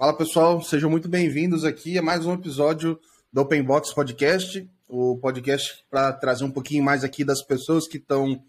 [0.00, 2.98] Fala pessoal, sejam muito bem-vindos aqui a mais um episódio
[3.30, 7.98] do Open Box Podcast, o podcast para trazer um pouquinho mais aqui das pessoas que
[7.98, 8.42] estão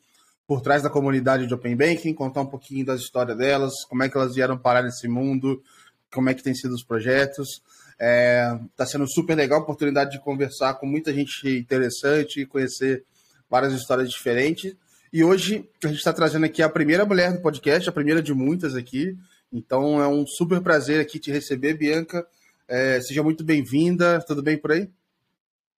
[0.48, 4.08] por trás da comunidade de Open Banking, contar um pouquinho da história delas, como é
[4.08, 5.62] que elas vieram parar nesse mundo,
[6.10, 7.62] como é que tem sido os projetos.
[8.00, 13.04] Está é, tá sendo super legal a oportunidade de conversar com muita gente interessante, conhecer
[13.50, 14.74] várias histórias diferentes.
[15.12, 18.34] E hoje a gente está trazendo aqui a primeira mulher do podcast, a primeira de
[18.34, 19.18] muitas aqui,
[19.52, 22.26] então é um super prazer aqui te receber, Bianca.
[22.68, 24.24] É, seja muito bem-vinda.
[24.26, 24.90] Tudo bem por aí?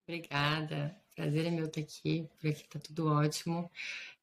[0.07, 0.95] Obrigada.
[1.15, 2.27] Prazer é meu estar aqui.
[2.39, 3.70] Por aqui está tudo ótimo.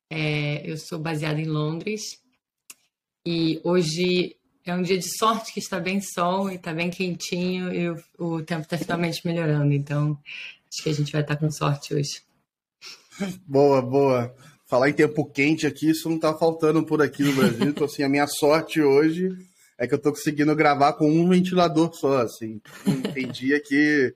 [0.08, 2.22] É, eu sou baseada em Londres
[3.26, 7.72] e hoje é um dia de sorte que está bem sol e está bem quentinho
[7.72, 9.72] e o, o tempo está finalmente melhorando.
[9.72, 10.18] Então
[10.68, 12.22] acho que a gente vai estar com sorte hoje.
[13.46, 14.34] Boa, boa
[14.70, 17.66] falar em tempo quente aqui, isso não tá faltando por aqui no Brasil.
[17.68, 19.28] Então, assim, a minha sorte hoje
[19.76, 22.60] é que eu tô conseguindo gravar com um ventilador só, assim.
[23.12, 24.14] Tem dia que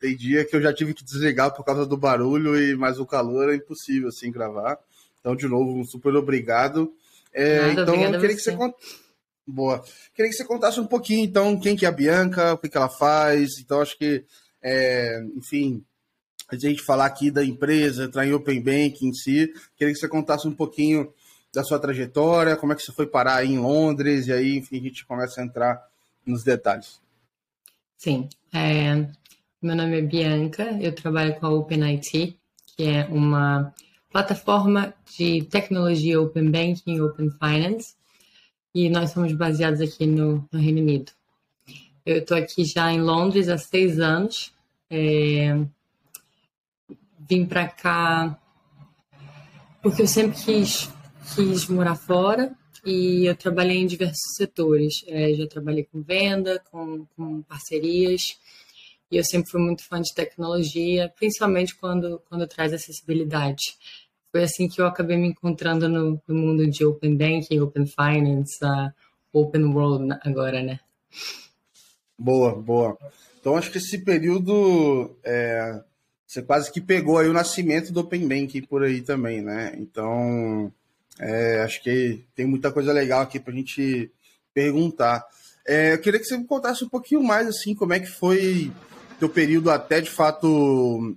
[0.00, 3.04] tem dia que eu já tive que desligar por causa do barulho e mais o
[3.04, 4.78] calor é impossível assim gravar.
[5.20, 6.90] Então, de novo, super obrigado.
[7.34, 8.74] É, Nada, então, eu queria que você cont...
[9.46, 9.84] Boa.
[10.14, 12.76] Queria que você contasse um pouquinho, então, quem que é a Bianca, o que, que
[12.78, 13.58] ela faz.
[13.60, 14.24] Então, acho que,
[14.62, 15.84] é, enfim,
[16.56, 20.08] a gente falar aqui da empresa, entrar em Open Bank em si, queria que você
[20.08, 21.12] contasse um pouquinho
[21.52, 24.78] da sua trajetória, como é que você foi parar aí em Londres, e aí, enfim,
[24.78, 25.82] a gente começa a entrar
[26.24, 27.00] nos detalhes.
[27.96, 28.28] Sim.
[28.52, 28.94] É,
[29.60, 32.36] meu nome é Bianca, eu trabalho com a OpenIT,
[32.76, 33.74] que é uma
[34.10, 37.94] plataforma de tecnologia Open Banking Open Finance,
[38.74, 41.12] e nós somos baseados aqui no, no Reino Unido.
[42.04, 44.52] Eu estou aqui já em Londres há seis anos.
[44.88, 45.56] É,
[47.30, 48.36] vim para cá
[49.80, 50.90] porque eu sempre quis,
[51.34, 52.52] quis morar fora
[52.84, 55.04] e eu trabalhei em diversos setores.
[55.06, 58.36] É, já trabalhei com venda, com, com, parcerias
[59.10, 63.76] e eu sempre fui muito fã de tecnologia, principalmente quando, quando traz acessibilidade.
[64.32, 68.58] Foi assim que eu acabei me encontrando no, no mundo de Open Banking, Open Finance,
[68.62, 68.92] uh,
[69.32, 70.80] Open World agora, né?
[72.18, 72.98] Boa, boa.
[73.40, 75.82] Então acho que esse período é,
[76.30, 79.74] você quase que pegou aí o nascimento do Open Banking por aí também, né?
[79.76, 80.72] Então,
[81.18, 84.08] é, acho que tem muita coisa legal aqui para a gente
[84.54, 85.26] perguntar.
[85.66, 88.70] É, eu queria que você me contasse um pouquinho mais, assim, como é que foi
[89.18, 91.16] teu período até, de fato,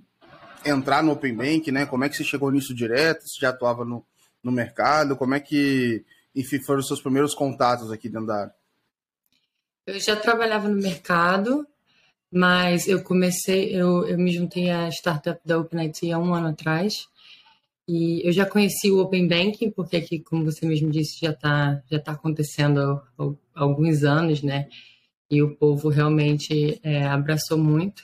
[0.66, 1.86] entrar no Open Bank, né?
[1.86, 3.22] Como é que você chegou nisso direto?
[3.22, 4.04] Você já atuava no,
[4.42, 5.14] no mercado?
[5.14, 6.04] Como é que,
[6.34, 8.54] enfim, foram os seus primeiros contatos aqui dentro da área?
[9.86, 11.64] Eu já trabalhava no mercado,
[12.34, 17.06] mas eu comecei, eu, eu me juntei à startup da OpenIT há um ano atrás.
[17.86, 21.80] E eu já conheci o Open Banking, porque aqui, como você mesmo disse, já está
[21.88, 22.80] já tá acontecendo
[23.16, 24.68] há, alguns anos, né?
[25.30, 28.02] E o povo realmente é, abraçou muito.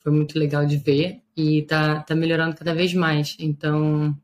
[0.00, 1.22] Foi muito legal de ver.
[1.34, 3.34] E está tá melhorando cada vez mais.
[3.38, 4.14] Então,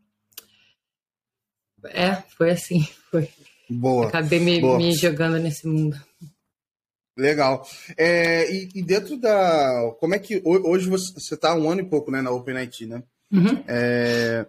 [1.84, 2.86] é, foi assim.
[3.10, 3.26] Foi.
[3.70, 4.08] Boa.
[4.08, 4.76] Acabei me, boa.
[4.76, 5.96] me jogando nesse mundo.
[7.16, 7.66] Legal.
[7.96, 9.94] É, e, e, dentro da.
[10.00, 10.42] Como é que.
[10.44, 13.02] Hoje você está um ano e pouco né, na OpenIT, né?
[13.32, 13.64] Uhum.
[13.68, 14.46] É,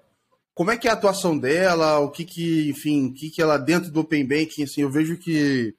[0.53, 1.99] como é que é a atuação dela?
[1.99, 5.17] O que que, enfim, o que que ela dentro do Open Banking, assim, eu vejo
[5.17, 5.75] que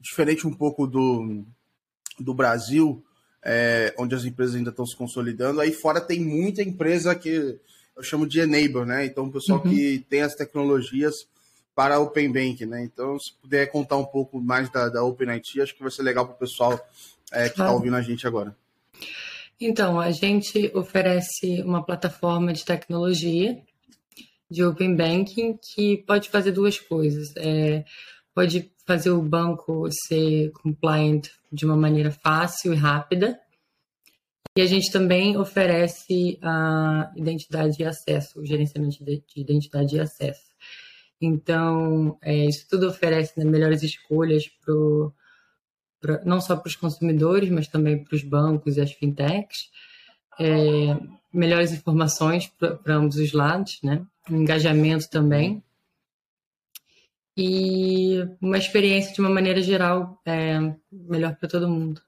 [0.00, 1.44] diferente um pouco do,
[2.18, 3.04] do Brasil,
[3.44, 7.58] é, onde as empresas ainda estão se consolidando, aí fora tem muita empresa que
[7.96, 9.04] eu chamo de enable, né?
[9.04, 9.68] Então, o pessoal uhum.
[9.68, 11.26] que tem as tecnologias
[11.78, 12.82] para a Open Bank, né?
[12.82, 16.02] Então, se puder contar um pouco mais da, da Open IT, acho que vai ser
[16.02, 16.72] legal para o pessoal
[17.30, 18.52] é, que está ouvindo a gente agora.
[19.60, 23.62] Então, a gente oferece uma plataforma de tecnologia
[24.50, 27.28] de Open Banking que pode fazer duas coisas.
[27.36, 27.84] É,
[28.34, 33.38] pode fazer o banco ser compliant de uma maneira fácil e rápida.
[34.56, 40.47] E a gente também oferece a identidade e acesso, o gerenciamento de identidade e acesso.
[41.20, 45.12] Então, é, isso tudo oferece né, melhores escolhas pro,
[46.00, 49.70] pra, não só para os consumidores, mas também para os bancos e as fintechs,
[50.38, 50.96] é,
[51.32, 54.06] melhores informações para ambos os lados, né?
[54.30, 55.62] engajamento também,
[57.36, 60.58] e uma experiência de uma maneira geral é,
[60.90, 62.00] melhor para todo mundo.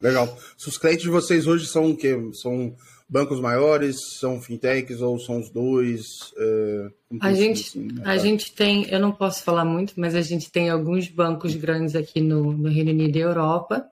[0.00, 0.38] Legal.
[0.56, 2.14] Os clientes de vocês hoje são o quê?
[2.32, 2.74] São
[3.14, 6.04] bancos maiores, são fintechs ou são os dois?
[6.36, 6.90] É,
[7.20, 10.68] a gente, assim, a gente tem, eu não posso falar muito, mas a gente tem
[10.68, 13.86] alguns bancos grandes aqui no, no Reino Unido e Europa.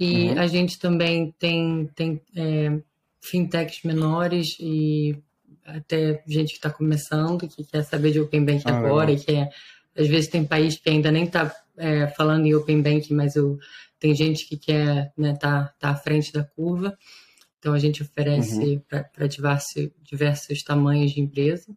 [0.00, 0.40] E uhum.
[0.40, 2.76] a gente também tem, tem é,
[3.20, 5.16] fintechs menores e
[5.64, 9.22] até gente que está começando, que quer saber de Open Bank ah, agora legal.
[9.22, 9.50] e quer
[9.96, 13.56] às vezes tem país que ainda nem está é, falando em Open Banking, mas eu,
[14.00, 16.98] tem gente que quer estar né, tá, tá à frente da curva.
[17.64, 18.82] Então, a gente oferece uhum.
[19.10, 21.74] para diversos, diversos tamanhos de empresa.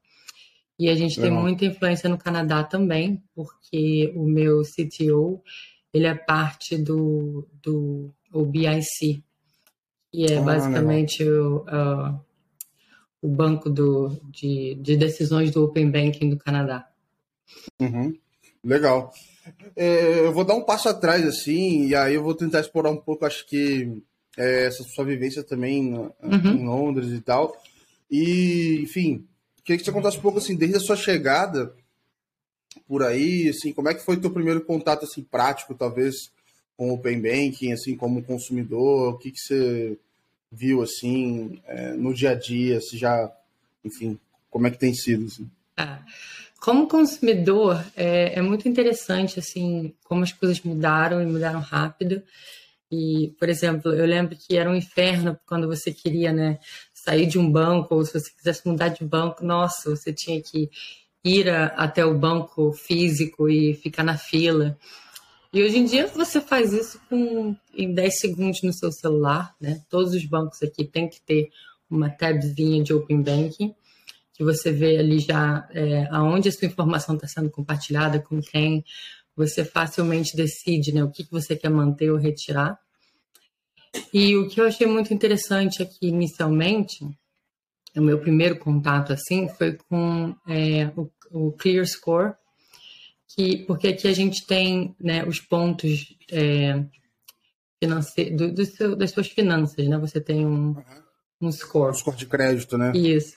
[0.78, 1.38] E a gente Legal.
[1.38, 5.42] tem muita influência no Canadá também, porque o meu CTO,
[5.94, 9.24] ele é parte do, do o BIC,
[10.12, 12.20] que é ah, basicamente o, uh,
[13.22, 16.86] o banco do, de, de decisões do Open Banking do Canadá.
[17.80, 18.14] Uhum.
[18.62, 19.14] Legal.
[19.74, 22.98] É, eu vou dar um passo atrás, assim, e aí eu vou tentar explorar um
[22.98, 24.04] pouco, acho que
[24.38, 26.54] é, essa sua vivência também no, uhum.
[26.54, 27.60] em Londres e tal.
[28.10, 29.28] E, enfim,
[29.64, 31.74] queria que você contasse um pouco, assim, desde a sua chegada
[32.88, 36.32] por aí, assim, como é que foi o teu primeiro contato, assim, prático, talvez,
[36.78, 39.98] com o Open Banking, assim, como consumidor, o que, que você
[40.52, 43.30] viu, assim, é, no dia a dia, se já,
[43.84, 44.18] enfim,
[44.50, 45.50] como é que tem sido, assim?
[45.76, 46.00] Ah,
[46.62, 52.24] como consumidor, é, é muito interessante, assim, como as coisas mudaram e mudaram rápido.
[52.92, 56.60] E, por exemplo, eu lembro que era um inferno quando você queria, né,
[56.94, 60.70] sair de um banco ou se você quisesse mudar de banco, nossa, você tinha que
[61.24, 64.78] ir a, até o banco físico e ficar na fila.
[65.54, 69.82] E hoje em dia você faz isso com, em 10 segundos no seu celular, né?
[69.90, 71.50] Todos os bancos aqui têm que ter
[71.90, 73.74] uma tabzinha de Open Banking,
[74.34, 78.84] que você vê ali já é, aonde a sua informação está sendo compartilhada, com quem,
[79.38, 82.80] você facilmente decide né, o que, que você quer manter ou retirar.
[84.12, 87.06] E o que eu achei muito interessante aqui inicialmente,
[87.96, 92.34] o meu primeiro contato assim, foi com é, o, o Clear Score,
[93.28, 96.84] que, porque aqui a gente tem né, os pontos é,
[98.36, 99.98] do, do seu, das suas finanças, né?
[100.00, 100.76] Você tem um,
[101.40, 101.92] um score.
[101.92, 102.92] Um score de crédito, né?
[102.96, 103.36] Isso.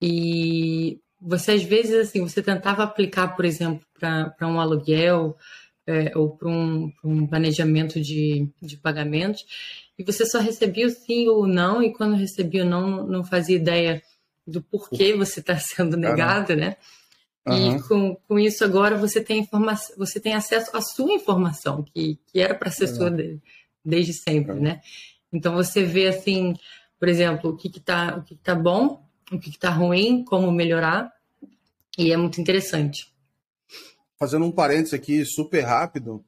[0.00, 5.36] E você às vezes assim você tentava aplicar por exemplo para um aluguel
[5.86, 9.44] é, ou para um, um, planejamento de, de pagamentos
[9.98, 13.24] e você só recebia o sim ou o não e quando recebia o não não
[13.24, 14.02] fazia ideia
[14.46, 16.76] do porquê você está sendo negado né
[17.46, 17.76] uhum.
[17.76, 22.18] e com, com isso agora você tem informação você tem acesso à sua informação que,
[22.26, 22.94] que era para ser uhum.
[22.96, 23.40] sua de,
[23.84, 24.60] desde sempre uhum.
[24.60, 24.80] né
[25.32, 26.54] então você vê assim
[26.98, 29.02] por exemplo o que está o que está bom
[29.36, 31.12] o que está ruim, como melhorar,
[31.96, 33.12] e é muito interessante.
[34.18, 36.24] Fazendo um parênteses aqui super rápido,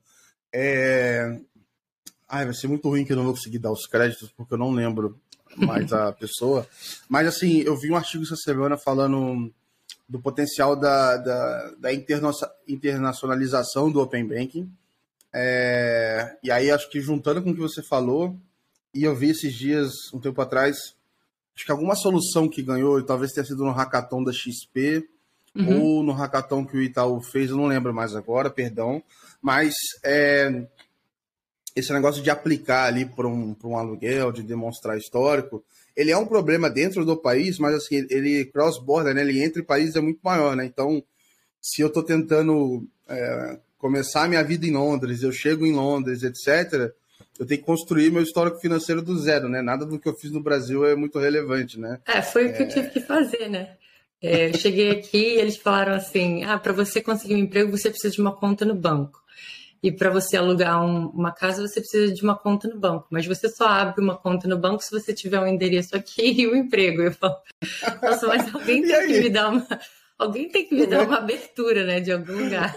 [0.52, 1.40] é...
[2.28, 4.58] Ai, vai ser muito ruim que eu não vou conseguir dar os créditos, porque eu
[4.58, 5.20] não lembro
[5.56, 6.66] mais a pessoa.
[7.08, 9.52] Mas, assim, eu vi um artigo essa semana falando
[10.08, 14.70] do potencial da, da, da internacionalização do Open Banking.
[15.32, 16.36] É...
[16.42, 18.36] E aí, acho que juntando com o que você falou,
[18.94, 20.94] e eu vi esses dias, um tempo atrás,
[21.54, 25.06] acho que alguma solução que ganhou, talvez tenha sido no hackathon da XP
[25.54, 25.82] uhum.
[25.82, 29.02] ou no hackathon que o Itaú fez, eu não lembro mais agora, perdão.
[29.40, 29.74] Mas
[30.04, 30.66] é,
[31.76, 35.64] esse negócio de aplicar ali para um, um aluguel, de demonstrar histórico,
[35.96, 39.22] ele é um problema dentro do país, mas assim, ele cross-border, né?
[39.22, 40.64] Ele entre países é muito maior, né?
[40.64, 41.02] Então,
[41.60, 46.92] se eu estou tentando é, começar minha vida em Londres, eu chego em Londres, etc.,
[47.38, 49.60] eu tenho que construir meu histórico financeiro do zero, né?
[49.60, 51.98] Nada do que eu fiz no Brasil é muito relevante, né?
[52.06, 53.76] É, foi o que eu tive que fazer, né?
[54.22, 57.90] É, eu cheguei aqui e eles falaram assim: ah, para você conseguir um emprego, você
[57.90, 59.22] precisa de uma conta no banco.
[59.82, 63.06] E para você alugar um, uma casa, você precisa de uma conta no banco.
[63.10, 66.48] Mas você só abre uma conta no banco se você tiver um endereço aqui e
[66.48, 67.02] um emprego.
[67.02, 67.36] Eu falo,
[68.02, 69.66] nossa, mas alguém tem que me dar uma.
[70.16, 72.74] Alguém tem que me dar uma abertura, né, de algum lugar.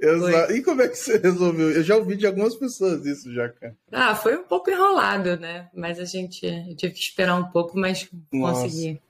[0.00, 0.52] Exato.
[0.52, 1.70] E como é que você resolveu?
[1.70, 3.76] Eu já ouvi de algumas pessoas isso já, cara.
[3.92, 5.68] Ah, foi um pouco enrolado, né?
[5.74, 8.62] Mas a gente eu tive que esperar um pouco, mas Nossa.
[8.62, 9.00] consegui.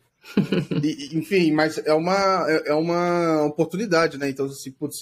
[0.83, 4.29] e, enfim, mas é uma, é, é uma oportunidade, né?
[4.29, 5.00] Então, assim, putz,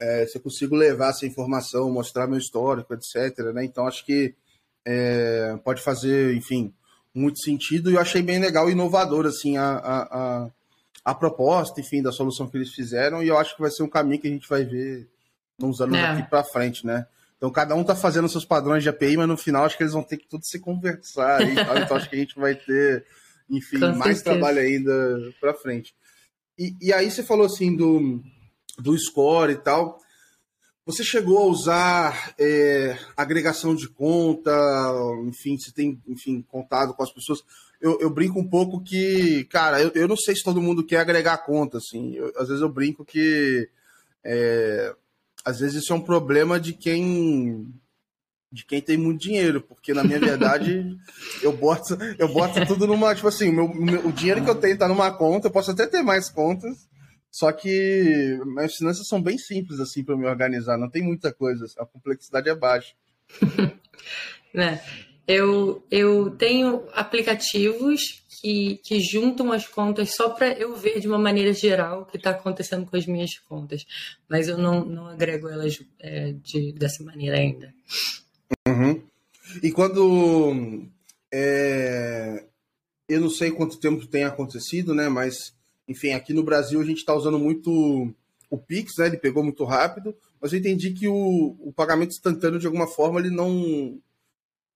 [0.00, 3.64] é, se eu consigo levar essa informação, mostrar meu histórico, etc., né?
[3.64, 4.34] Então, acho que
[4.84, 6.72] é, pode fazer, enfim,
[7.14, 7.90] muito sentido.
[7.90, 10.50] E eu achei bem legal e inovador, assim, a, a, a
[11.04, 13.88] a proposta, enfim, da solução que eles fizeram, e eu acho que vai ser um
[13.88, 15.08] caminho que a gente vai ver
[15.58, 16.02] nos anos é.
[16.02, 17.06] daqui para frente, né?
[17.36, 19.92] Então cada um está fazendo seus padrões de API, mas no final acho que eles
[19.92, 23.04] vão ter que tudo se conversar, e tal, então acho que a gente vai ter,
[23.50, 24.24] enfim, Com mais certeza.
[24.24, 25.94] trabalho ainda para frente.
[26.58, 28.22] E, e aí você falou assim do,
[28.78, 29.98] do score e tal.
[30.86, 34.52] Você chegou a usar é, agregação de conta,
[35.26, 37.42] enfim, você tem, enfim, contado com as pessoas.
[37.84, 41.00] Eu, eu brinco um pouco que, cara, eu, eu, não sei se todo mundo quer
[41.00, 42.14] agregar conta, assim.
[42.14, 43.68] Eu, às vezes eu brinco que,
[44.24, 44.94] é,
[45.44, 47.70] às vezes isso é um problema de quem
[48.50, 50.96] de quem tem muito dinheiro, porque na minha verdade
[51.42, 54.78] eu boto, eu boto tudo numa, tipo assim, o, meu, o dinheiro que eu tenho
[54.78, 56.88] tá numa conta, eu posso até ter mais contas,
[57.30, 61.66] Só que minhas finanças são bem simples assim para me organizar, não tem muita coisa,
[61.78, 62.94] a complexidade é baixa.
[64.54, 64.80] né?
[65.26, 71.18] Eu, eu tenho aplicativos que, que juntam as contas só para eu ver de uma
[71.18, 73.86] maneira geral o que está acontecendo com as minhas contas,
[74.28, 77.74] mas eu não, não agrego elas é, de, dessa maneira ainda.
[78.68, 79.02] Uhum.
[79.62, 80.86] E quando.
[81.32, 82.44] É,
[83.08, 85.08] eu não sei quanto tempo tem acontecido, né?
[85.08, 85.54] Mas,
[85.88, 88.14] enfim, aqui no Brasil a gente está usando muito
[88.50, 89.06] o Pix, né?
[89.06, 93.20] Ele pegou muito rápido, mas eu entendi que o, o pagamento instantâneo, de alguma forma,
[93.20, 93.98] ele não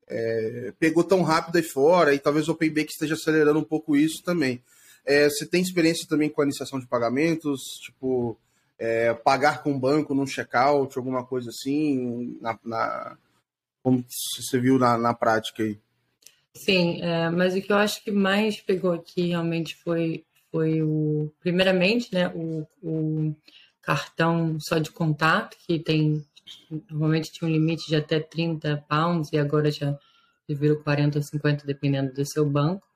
[0.08, 3.96] é, pegou tão rápido aí fora e talvez o Open Bank esteja acelerando um pouco
[3.96, 4.62] isso também.
[5.04, 8.36] É, você tem experiência também com a iniciação de pagamentos, tipo
[8.78, 13.16] é, pagar com o banco num checkout, alguma coisa assim, na, na
[13.82, 15.78] como você viu na, na prática aí?
[16.54, 21.32] Sim, é, mas o que eu acho que mais pegou aqui realmente foi, foi o,
[21.40, 23.34] primeiramente, né, o, o
[23.80, 26.24] cartão só de contato, que tem
[26.90, 29.98] normalmente tinha um limite de até 30 pounds e agora já
[30.48, 32.86] virou 40 ou 50, dependendo do seu banco.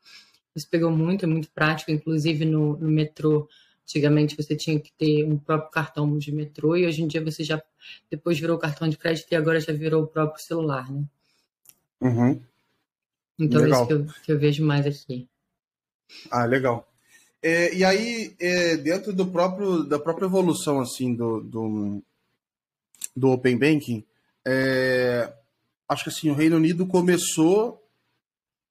[0.55, 3.49] Isso pegou muito, é muito prático, inclusive no, no metrô.
[3.85, 7.43] Antigamente você tinha que ter um próprio cartão de metrô e hoje em dia você
[7.43, 7.63] já
[8.11, 11.05] depois virou cartão de crédito e agora já virou o próprio celular, né?
[12.01, 12.41] Uhum.
[13.39, 13.81] Então legal.
[13.81, 15.29] é isso que eu, que eu vejo mais aqui.
[16.31, 16.89] Ah, legal.
[17.43, 22.03] É, e aí, é, dentro do próprio, da própria evolução assim do, do,
[23.15, 24.05] do Open Banking,
[24.47, 25.33] é,
[25.89, 27.83] acho que assim, o Reino Unido começou,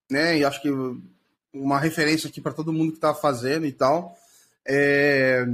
[0.10, 0.69] né, e acho que
[1.53, 4.17] uma referência aqui para todo mundo que está fazendo e tal,
[4.67, 5.45] é,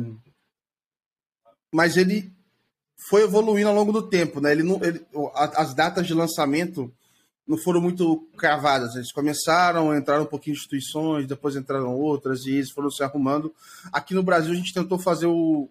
[1.71, 2.31] mas ele
[3.09, 4.51] foi evoluindo ao longo do tempo, né?
[4.51, 6.91] Ele não, ele, as datas de lançamento
[7.47, 8.95] não foram muito cravadas.
[8.95, 13.53] Eles começaram, entraram um pouquinho instituições, depois entraram outras e eles foram se arrumando.
[13.91, 15.69] Aqui no Brasil a gente tentou fazer o,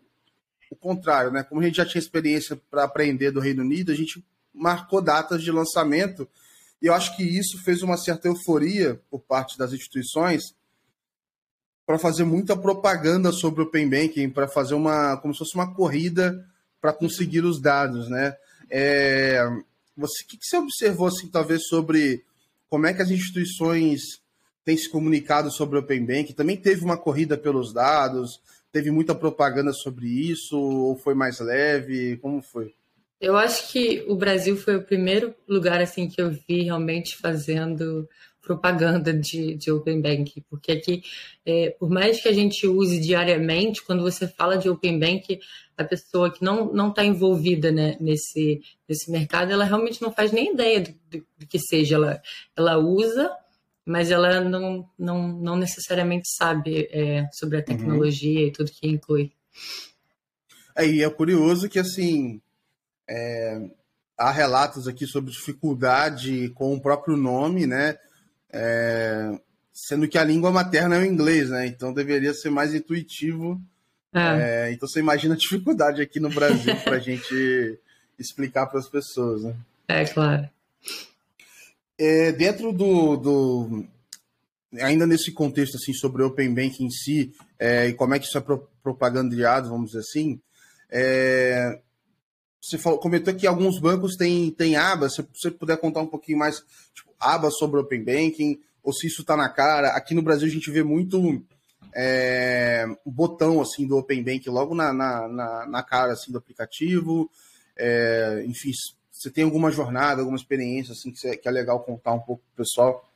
[0.70, 1.42] o contrário, né?
[1.42, 5.42] Como a gente já tinha experiência para aprender do Reino Unido, a gente marcou datas
[5.42, 6.28] de lançamento
[6.80, 10.54] e eu acho que isso fez uma certa euforia por parte das instituições
[11.86, 15.72] para fazer muita propaganda sobre o Open Banking, para fazer uma como se fosse uma
[15.72, 16.44] corrida
[16.80, 18.36] para conseguir os dados, né?
[18.68, 19.40] É,
[19.96, 22.24] você, que, que você observou assim, talvez sobre
[22.68, 24.02] como é que as instituições
[24.64, 26.32] têm se comunicado sobre o Open Banking?
[26.32, 28.40] Também teve uma corrida pelos dados?
[28.76, 32.18] Teve muita propaganda sobre isso ou foi mais leve?
[32.18, 32.74] Como foi?
[33.18, 38.06] Eu acho que o Brasil foi o primeiro lugar assim que eu vi realmente fazendo
[38.42, 41.02] propaganda de, de Open Bank, porque aqui,
[41.46, 45.40] é, por mais que a gente use diariamente, quando você fala de Open Bank,
[45.74, 50.52] a pessoa que não está envolvida né, nesse nesse mercado, ela realmente não faz nem
[50.52, 50.94] ideia do,
[51.38, 52.20] do que seja, ela
[52.54, 53.30] ela usa
[53.86, 57.64] mas ela não, não, não necessariamente sabe é, sobre a uhum.
[57.64, 58.46] tecnologia uhum.
[58.48, 59.32] e tudo que inclui.
[60.74, 62.42] Aí é, é curioso que assim
[63.08, 63.70] é,
[64.18, 67.96] há relatos aqui sobre dificuldade com o próprio nome, né?
[68.52, 69.38] É,
[69.72, 71.66] sendo que a língua materna é o inglês, né?
[71.66, 73.60] Então deveria ser mais intuitivo.
[74.12, 74.68] É.
[74.68, 77.78] é então você imagina a dificuldade aqui no Brasil para a gente
[78.18, 79.54] explicar para as pessoas, né?
[79.86, 80.48] É claro.
[81.98, 83.84] É, dentro do, do,
[84.80, 88.26] ainda nesse contexto assim sobre o Open Bank em si é, e como é que
[88.26, 90.40] isso é pro, propagandeado, vamos dizer assim,
[90.90, 91.80] é,
[92.60, 95.14] você falou, comentou que alguns bancos têm, têm abas.
[95.14, 96.56] Se você puder contar um pouquinho mais,
[96.92, 99.90] tipo, abas sobre Open Banking, ou se isso está na cara.
[99.90, 101.44] Aqui no Brasil a gente vê muito
[101.94, 107.30] é, botão assim do Open Bank logo na, na, na, na cara assim, do aplicativo.
[107.76, 108.70] É, enfim,
[109.16, 112.64] você tem alguma jornada, alguma experiência assim que, que é legal contar um pouco pro
[112.64, 113.10] pessoal?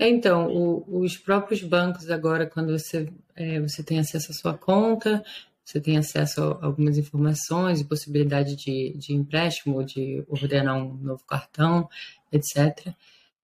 [0.00, 5.22] Então, o, os próprios bancos agora, quando você, é, você tem acesso à sua conta,
[5.64, 11.22] você tem acesso a algumas informações e possibilidade de, de empréstimo, de ordenar um novo
[11.24, 11.88] cartão,
[12.32, 12.92] etc.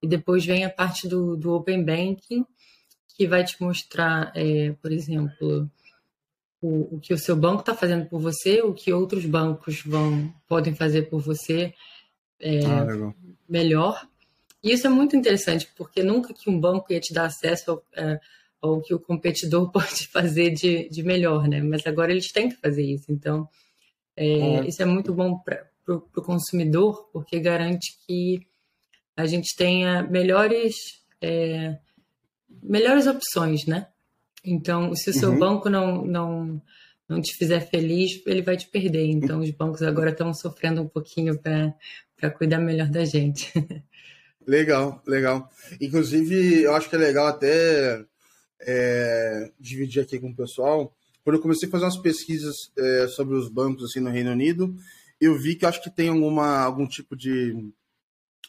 [0.03, 2.45] E depois vem a parte do, do Open Banking,
[3.15, 5.71] que vai te mostrar, é, por exemplo,
[6.61, 10.33] o, o que o seu banco está fazendo por você, o que outros bancos vão
[10.49, 11.73] podem fazer por você
[12.41, 13.13] é, ah,
[13.49, 14.07] melhor.
[14.63, 17.85] E isso é muito interessante, porque nunca que um banco ia te dar acesso ao,
[17.97, 18.21] é,
[18.61, 21.63] ao que o competidor pode fazer de, de melhor, né?
[21.63, 23.07] Mas agora eles têm que fazer isso.
[23.11, 23.49] Então,
[24.17, 24.67] é, é.
[24.67, 28.47] isso é muito bom para o consumidor, porque garante que
[29.17, 30.75] a gente tenha melhores,
[31.21, 31.79] é,
[32.63, 33.89] melhores opções, né?
[34.45, 35.39] Então, se o seu uhum.
[35.39, 36.63] banco não, não,
[37.09, 39.07] não te fizer feliz, ele vai te perder.
[39.07, 43.53] Então, os bancos agora estão sofrendo um pouquinho para cuidar melhor da gente.
[44.47, 45.51] Legal, legal.
[45.79, 48.03] Inclusive, eu acho que é legal até
[48.63, 50.91] é, dividir aqui com o pessoal,
[51.23, 54.75] quando eu comecei a fazer umas pesquisas é, sobre os bancos assim no Reino Unido,
[55.21, 57.55] eu vi que eu acho que tem alguma, algum tipo de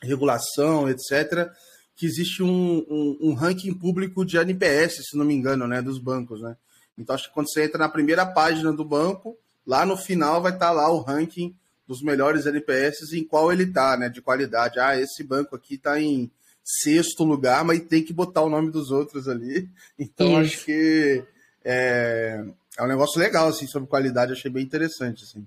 [0.01, 1.51] regulação, etc.,
[2.00, 6.00] que existe um, um, um, ranking público de NPS, se não me engano, né, dos
[6.00, 6.56] bancos, né?
[6.98, 9.38] Então, acho que quando você entra na primeira página do banco,
[9.68, 11.53] lá no final vai estar lá o ranking
[11.86, 14.79] dos melhores NPS em qual ele está, né, de qualidade.
[14.79, 16.32] Ah, esse banco aqui está em
[16.63, 19.70] sexto lugar, mas tem que botar o nome dos outros ali.
[20.00, 20.56] Então, Isso.
[20.56, 21.22] acho que
[21.65, 22.46] é,
[22.77, 25.46] é um negócio legal, assim, sobre qualidade, achei bem interessante, assim.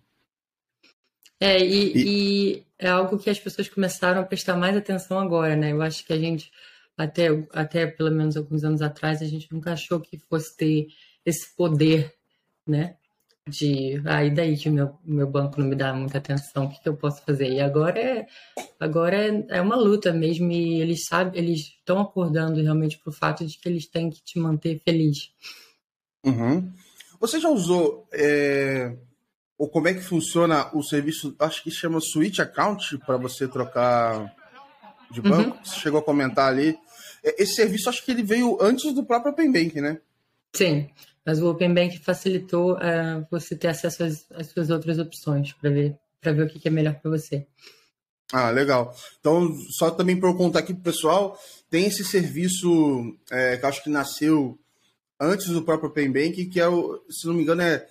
[1.42, 2.02] É, e, e...
[2.06, 5.72] e, é algo que as pessoas começaram a prestar mais atenção agora, né?
[5.72, 6.52] Eu acho que a gente,
[6.96, 10.86] até, até pelo menos alguns anos atrás, a gente nunca achou que fosse ter
[11.26, 12.14] esse poder,
[12.64, 12.96] né?
[13.48, 16.70] De, ah, e daí que o meu, meu banco não me dá muita atenção, o
[16.70, 17.50] que, que eu posso fazer?
[17.50, 18.26] E agora é,
[18.78, 23.44] agora é, é uma luta mesmo, e eles sabem, eles estão acordando realmente pro fato
[23.44, 25.32] de que eles têm que te manter feliz.
[26.24, 26.72] Uhum.
[27.18, 28.96] Você já usou é
[29.58, 34.34] ou como é que funciona o serviço, acho que chama Switch Account para você trocar
[35.10, 35.30] de uhum.
[35.30, 35.56] banco.
[35.56, 35.64] Uhum.
[35.64, 36.76] Você chegou a comentar ali.
[37.22, 40.00] Esse serviço acho que ele veio antes do próprio Open Bank, né?
[40.52, 40.90] Sim,
[41.24, 45.70] mas o Open Bank facilitou uh, você ter acesso às, às suas outras opções para
[45.70, 47.46] ver, para ver o que é melhor para você.
[48.32, 48.96] Ah, legal.
[49.20, 53.84] Então, só também para eu contar aqui pro pessoal, tem esse serviço é, que acho
[53.84, 54.58] que nasceu
[55.20, 57.86] antes do próprio Open Bank, que é o, se não me engano, é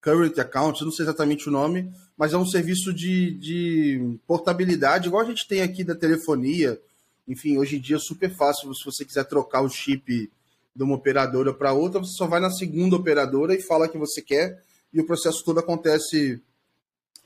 [0.00, 5.22] Current Account, não sei exatamente o nome, mas é um serviço de, de portabilidade, igual
[5.22, 6.80] a gente tem aqui da telefonia.
[7.28, 10.30] Enfim, hoje em dia é super fácil, se você quiser trocar o chip
[10.74, 14.22] de uma operadora para outra, você só vai na segunda operadora e fala que você
[14.22, 16.40] quer, e o processo todo acontece,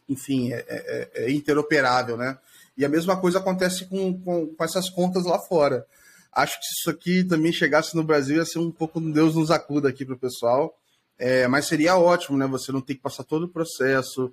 [0.09, 2.39] enfim, é, é, é interoperável, né?
[2.77, 5.87] E a mesma coisa acontece com, com, com, essas contas lá fora.
[6.33, 9.51] Acho que se isso aqui também chegasse no Brasil, ia ser um pouco Deus nos
[9.51, 10.77] acuda aqui para o pessoal.
[11.19, 12.47] É, mas seria ótimo, né?
[12.47, 14.33] Você não ter que passar todo o processo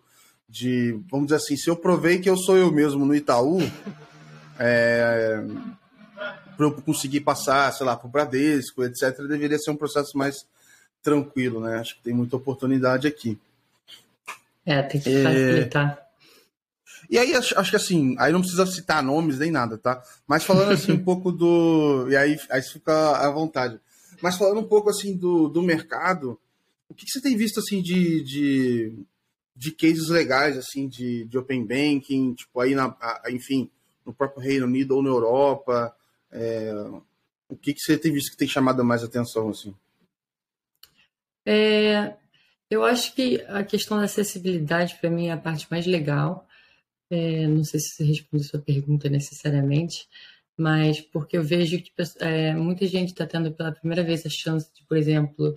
[0.49, 3.59] de, vamos dizer assim, se eu provei que eu sou eu mesmo no Itaú,
[4.59, 5.43] é,
[6.57, 10.45] para eu conseguir passar, sei lá, para o Bradesco, etc., deveria ser um processo mais
[11.01, 11.79] tranquilo, né?
[11.79, 13.39] Acho que tem muita oportunidade aqui.
[14.65, 15.97] É, tem que facilitar.
[16.07, 16.11] É...
[17.09, 20.01] E aí, acho, acho, que assim, aí não precisa citar nomes nem nada, tá?
[20.27, 22.07] Mas falando assim um pouco do.
[22.09, 23.79] E aí, aí fica à vontade.
[24.21, 26.39] Mas falando um pouco assim do, do mercado,
[26.91, 28.93] o que, que você tem visto assim de, de,
[29.55, 32.95] de cases legais assim de, de open banking, tipo aí na,
[33.29, 33.69] enfim,
[34.05, 35.95] no próprio Reino Unido ou na Europa?
[36.29, 36.73] É,
[37.47, 39.73] o que, que você tem visto que tem chamado mais atenção assim?
[41.45, 42.13] É,
[42.69, 46.45] eu acho que a questão da acessibilidade para mim é a parte mais legal.
[47.09, 50.07] É, não sei se responde a sua pergunta necessariamente,
[50.57, 54.69] mas porque eu vejo que é, muita gente está tendo pela primeira vez a chance
[54.73, 55.55] de, por exemplo,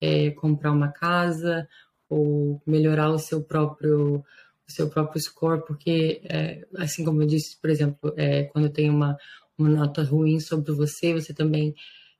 [0.00, 1.68] é, comprar uma casa
[2.08, 4.24] ou melhorar o seu próprio
[4.68, 8.88] o seu próprio score, porque é, assim como eu disse, por exemplo, é, quando tem
[8.88, 9.16] uma,
[9.58, 11.74] uma nota ruim sobre você, você também,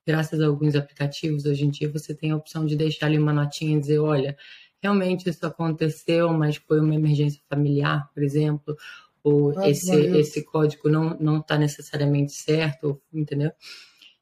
[0.05, 3.33] graças a alguns aplicativos hoje em dia, você tem a opção de deixar ali uma
[3.33, 4.37] notinha e dizer, olha,
[4.83, 8.77] realmente isso aconteceu, mas foi uma emergência familiar, por exemplo,
[9.23, 13.53] ou ah, esse, esse código não não está necessariamente certo, entendeu?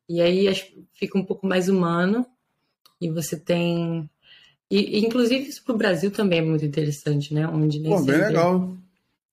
[0.09, 0.47] E aí
[0.93, 2.27] fica um pouco mais humano
[3.01, 4.09] e você tem.
[4.71, 7.47] E, inclusive, isso para o Brasil também é muito interessante, né?
[7.47, 8.77] Onde Pô, bem legal.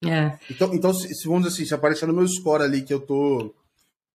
[0.04, 0.38] É.
[0.50, 3.00] Então, então se, se, vamos dizer assim, se aparecer no meu score ali que eu
[3.00, 3.54] tô,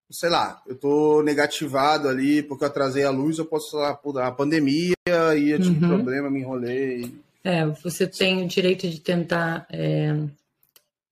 [0.09, 4.31] sei lá, eu tô negativado ali porque eu atrasei a luz, eu posso falar, a
[4.31, 4.93] pandemia
[5.37, 5.95] e eu tive uhum.
[5.95, 7.13] problema, me enrolei.
[7.43, 10.15] É, você tem o direito de tentar é,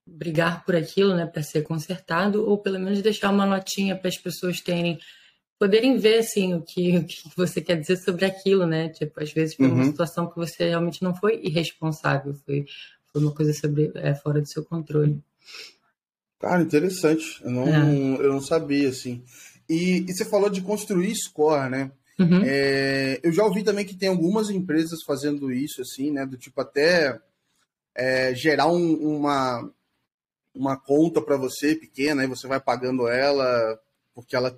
[0.05, 4.17] brigar por aquilo, né, para ser consertado, ou pelo menos deixar uma notinha para as
[4.17, 4.99] pessoas terem
[5.59, 8.87] poderem ver assim o que, o que você quer dizer sobre aquilo, né?
[8.89, 9.73] Tipo, às vezes foi uhum.
[9.73, 12.65] uma situação que você realmente não foi irresponsável, foi,
[13.11, 15.21] foi uma coisa sobre, é, fora do seu controle.
[16.39, 17.41] Cara, interessante.
[17.43, 18.25] Eu não, é.
[18.25, 19.21] eu não sabia, assim.
[19.67, 21.91] E, e, você falou de construir score, né?
[22.17, 22.41] Uhum.
[22.45, 26.25] É, eu já ouvi também que tem algumas empresas fazendo isso, assim, né?
[26.25, 27.19] Do tipo até
[27.93, 29.69] é, gerar um, uma,
[30.55, 33.77] uma conta para você pequena, aí você vai pagando ela,
[34.15, 34.57] porque ela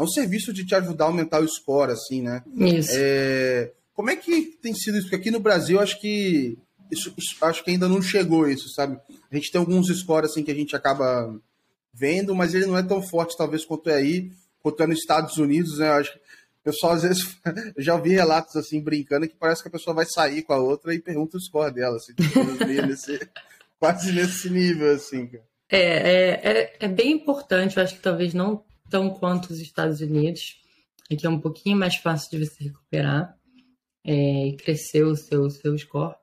[0.00, 2.42] é um serviço de te ajudar a aumentar o score, assim, né?
[2.56, 2.90] Isso.
[2.94, 5.02] É, como é que tem sido isso?
[5.02, 6.56] Porque aqui no Brasil, acho que
[6.90, 8.98] isso, isso, acho que ainda não chegou isso, sabe?
[9.30, 11.38] A gente tem alguns scores assim que a gente acaba
[11.92, 14.32] vendo, mas ele não é tão forte talvez quanto é aí,
[14.62, 15.90] quanto é nos Estados Unidos, né?
[15.90, 17.36] Acho que o pessoal às vezes
[17.76, 20.58] eu já ouvi relatos assim brincando que parece que a pessoa vai sair com a
[20.58, 22.40] outra e pergunta o score dela, assim, tipo,
[22.86, 23.20] nesse,
[23.78, 25.26] quase nesse nível assim.
[25.26, 25.44] Cara.
[25.68, 30.00] É, é, é, é bem importante, eu acho que talvez não tão quanto os Estados
[30.00, 30.60] Unidos.
[31.10, 33.36] Aqui é um pouquinho mais fácil de você recuperar.
[34.04, 36.14] é, e crescer o seu, seu score.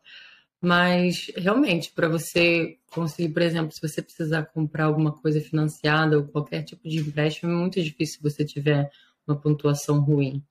[0.60, 6.26] Mas, realmente, para você conseguir, por exemplo, se você precisar comprar alguma coisa financiada ou
[6.26, 8.90] qualquer tipo de empréstimo, é muito difícil se você tiver
[9.28, 10.44] uma pontuação ruim.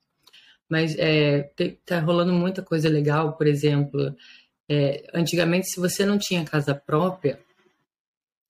[0.69, 1.49] Mas é,
[1.85, 4.15] tá rolando muita coisa legal, por exemplo,
[4.69, 7.39] é, antigamente, se você não tinha casa própria,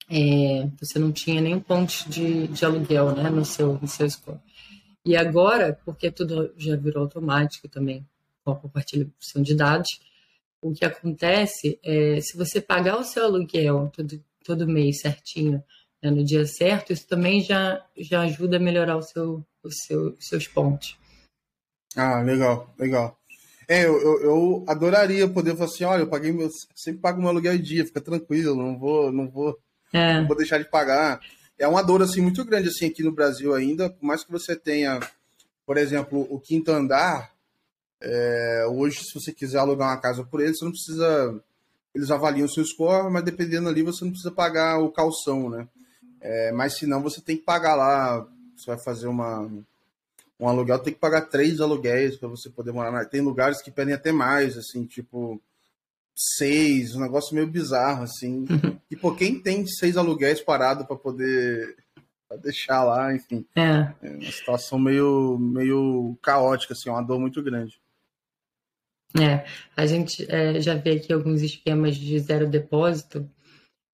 [0.09, 4.39] é, você não tinha nenhum ponto de, de aluguel né, no, seu, no seu score.
[5.05, 8.05] E agora, porque tudo já virou automático também,
[8.43, 9.87] com a compartilhação de dados,
[10.61, 15.63] o que acontece é, se você pagar o seu aluguel todo, todo mês certinho,
[16.01, 20.09] né, no dia certo, isso também já, já ajuda a melhorar o seu, o seu,
[20.09, 20.97] os seus pontos.
[21.95, 23.17] Ah, legal, legal.
[23.67, 27.29] É, eu, eu, eu, adoraria poder falar assim, olha, eu paguei meu, sempre pago meu
[27.29, 29.59] aluguel em dia, fica tranquilo, não vou, não vou,
[29.93, 30.23] é.
[30.23, 31.19] vou deixar de pagar.
[31.57, 34.55] É uma dor assim muito grande assim aqui no Brasil ainda, por mais que você
[34.55, 34.99] tenha,
[35.65, 37.31] por exemplo, o quinto andar,
[37.99, 41.41] é, hoje se você quiser alugar uma casa por eles, você não precisa,
[41.95, 45.67] eles avaliam o seu score, mas dependendo ali você não precisa pagar o calção, né?
[46.21, 49.49] É, mas se não você tem que pagar lá, você vai fazer uma
[50.39, 53.05] um aluguel tem que pagar três aluguéis para você poder morar.
[53.05, 55.41] Tem lugares que pedem até mais, assim, tipo
[56.17, 58.45] seis, um negócio meio bizarro, assim.
[58.49, 58.79] Uhum.
[58.89, 61.75] E por quem tem seis aluguéis parados para poder
[62.27, 63.45] pra deixar lá, enfim.
[63.55, 63.93] É.
[64.01, 64.09] é.
[64.09, 67.79] uma situação meio, meio caótica, assim, uma dor muito grande.
[69.17, 73.29] É, a gente é, já vê aqui alguns esquemas de zero depósito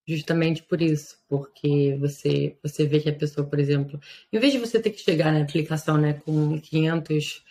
[0.05, 3.99] justamente por isso, porque você você vê que a pessoa, por exemplo,
[4.31, 7.43] em vez de você ter que chegar na aplicação né, com 500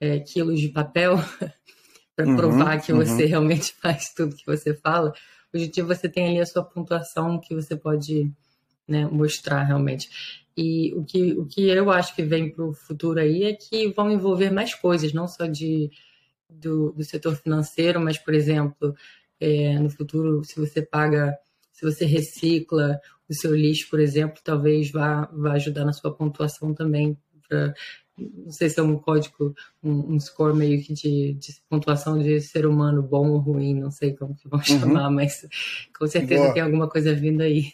[0.00, 1.16] é, quilos de papel
[2.16, 2.98] para uhum, provar que uhum.
[3.04, 5.12] você realmente faz tudo que você fala,
[5.54, 8.32] hoje em dia você tem ali a sua pontuação que você pode
[8.88, 10.08] né, mostrar realmente.
[10.56, 13.88] E o que, o que eu acho que vem para o futuro aí é que
[13.88, 15.90] vão envolver mais coisas, não só de,
[16.48, 18.94] do, do setor financeiro, mas, por exemplo,
[19.38, 21.38] é, no futuro, se você paga
[21.76, 22.98] se você recicla
[23.28, 27.18] o seu lixo, por exemplo, talvez vá, vá ajudar na sua pontuação também.
[27.46, 27.74] Pra,
[28.18, 32.40] não sei se é um código, um, um score meio que de, de, pontuação de
[32.40, 34.64] ser humano bom ou ruim, não sei como que vão uhum.
[34.64, 35.46] chamar, mas
[35.96, 36.54] com certeza boa.
[36.54, 37.72] tem alguma coisa vindo aí.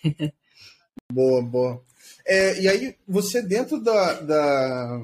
[1.13, 1.83] boa, boa.
[2.27, 5.01] É, e aí, você dentro da, da...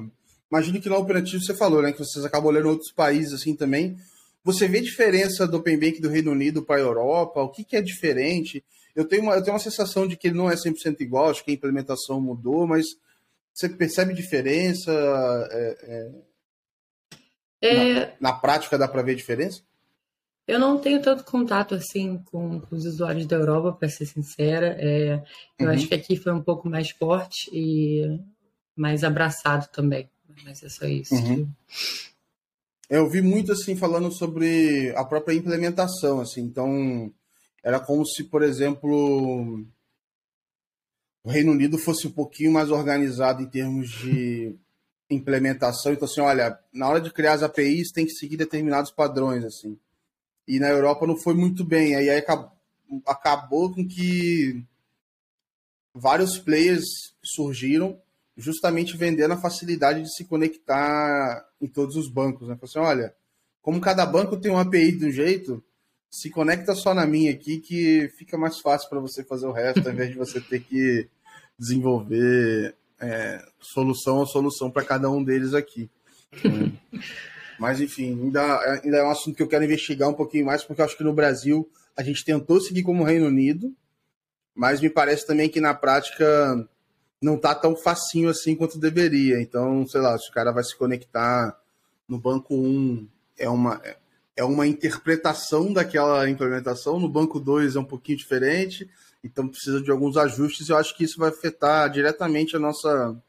[0.51, 1.91] Imagino que no operativo você falou, né?
[1.91, 3.97] Que vocês acabam olhando outros países assim também.
[4.43, 7.41] Você vê diferença do Open Bank do Reino Unido para a Europa?
[7.41, 8.63] O que, que é diferente?
[8.99, 11.43] eu tenho uma, eu tenho uma sensação de que ele não é 100% igual, acho
[11.43, 12.85] que a implementação mudou, mas
[13.59, 14.91] você percebe diferença?
[15.51, 16.11] É,
[17.61, 18.15] é, é...
[18.19, 19.61] Na, na, prática dá para ver diferença?
[20.47, 24.75] Eu não tenho tanto contato assim com, com os usuários da Europa, para ser sincera.
[24.79, 25.21] É,
[25.59, 25.73] eu uhum.
[25.73, 28.19] acho que aqui foi um pouco mais forte e
[28.75, 30.09] mais abraçado também.
[30.43, 31.13] Mas é só isso.
[31.13, 31.51] Uhum.
[32.89, 36.41] Eu vi muito assim falando sobre a própria implementação, assim.
[36.41, 37.13] Então,
[37.61, 39.63] era como se, por exemplo,
[41.23, 44.55] o Reino Unido fosse um pouquinho mais organizado em termos de
[45.09, 45.91] implementação.
[45.91, 49.77] Então, assim, olha, na hora de criar as APIs tem que seguir determinados padrões, assim.
[50.47, 51.95] E na Europa não foi muito bem.
[51.95, 52.51] Aí, aí acabou,
[53.05, 54.63] acabou com que
[55.93, 56.85] vários players
[57.23, 57.99] surgiram
[58.39, 62.47] justamente vendendo a facilidade de se conectar em todos os bancos.
[62.47, 62.57] Né?
[62.61, 63.13] Assim, olha,
[63.61, 65.63] como cada banco tem uma API de um jeito,
[66.09, 69.87] se conecta só na minha aqui que fica mais fácil para você fazer o resto,
[69.87, 71.07] ao invés de você ter que
[71.57, 75.89] desenvolver é, solução a solução para cada um deles aqui.
[76.33, 76.99] É.
[77.59, 80.79] Mas, enfim, ainda, ainda é um assunto que eu quero investigar um pouquinho mais, porque
[80.81, 83.75] eu acho que no Brasil a gente tentou seguir como Reino Unido,
[84.55, 86.25] mas me parece também que na prática
[87.21, 89.41] não tá tão facinho assim quanto deveria.
[89.41, 91.59] Então, sei lá, se o cara vai se conectar
[92.07, 93.05] no banco 1,
[93.37, 93.81] é uma
[94.39, 96.97] é uma interpretação daquela implementação.
[96.97, 98.89] No banco 2 é um pouquinho diferente,
[99.21, 100.69] então precisa de alguns ajustes.
[100.69, 103.21] Eu acho que isso vai afetar diretamente a nossa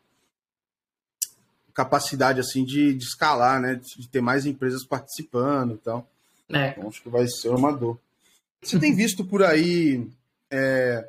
[1.75, 3.75] capacidade assim de, de escalar, né?
[3.75, 6.09] De ter mais empresas participando e tal.
[6.49, 6.69] É.
[6.69, 7.99] Então, acho que vai ser uma dor.
[8.63, 10.07] Você tem visto por aí
[10.49, 11.09] é,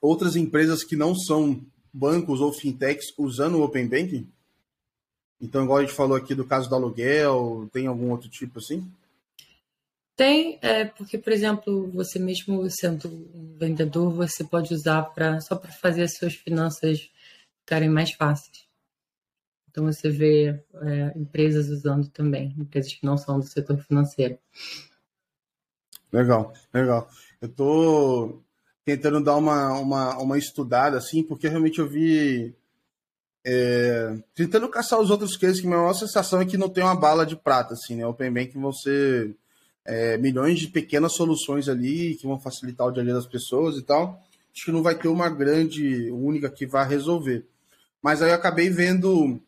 [0.00, 4.28] outras empresas que não são bancos ou fintechs usando o Open Banking?
[5.42, 8.88] Então, igual a gente falou aqui do caso do aluguel, tem algum outro tipo assim?
[10.14, 15.56] Tem, é, porque, por exemplo, você mesmo sendo um vendedor, você pode usar pra, só
[15.56, 17.10] para fazer as suas finanças
[17.60, 18.68] ficarem mais fáceis.
[19.68, 24.38] Então, você vê é, empresas usando também, empresas que não são do setor financeiro.
[26.12, 27.10] Legal, legal.
[27.40, 28.44] Eu estou
[28.84, 32.54] tentando dar uma, uma, uma estudada, assim, porque realmente eu vi
[33.44, 36.94] É, tentando caçar os outros cases, que a maior sensação é que não tem uma
[36.94, 38.06] bala de prata, assim, né?
[38.06, 39.34] Open Bank vão ser
[39.84, 43.76] é, milhões de pequenas soluções ali que vão facilitar o dia a dia das pessoas
[43.76, 44.22] e tal.
[44.54, 47.44] Acho que não vai ter uma grande, única que vá resolver.
[48.00, 49.40] Mas aí eu acabei vendo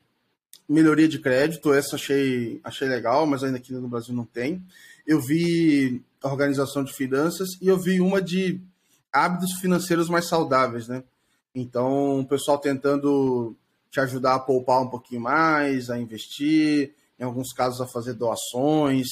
[0.69, 4.65] melhoria de crédito, essa achei, achei legal, mas ainda aqui no Brasil não tem.
[5.07, 8.61] Eu vi organização de finanças e eu vi uma de
[9.13, 11.05] hábitos financeiros mais saudáveis, né?
[11.55, 13.55] Então, o pessoal tentando
[13.95, 19.07] te ajudar a poupar um pouquinho mais, a investir, em alguns casos a fazer doações,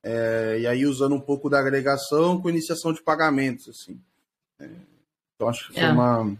[0.00, 4.00] é, e aí usando um pouco da agregação com iniciação de pagamentos, assim.
[4.60, 4.70] É,
[5.34, 5.90] então acho que foi é.
[5.90, 6.38] uma,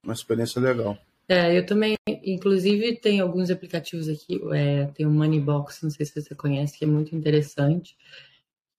[0.00, 0.96] uma experiência legal.
[1.28, 6.22] É, eu também, inclusive, tem alguns aplicativos aqui, é, tem o Moneybox, não sei se
[6.22, 7.96] você conhece, que é muito interessante,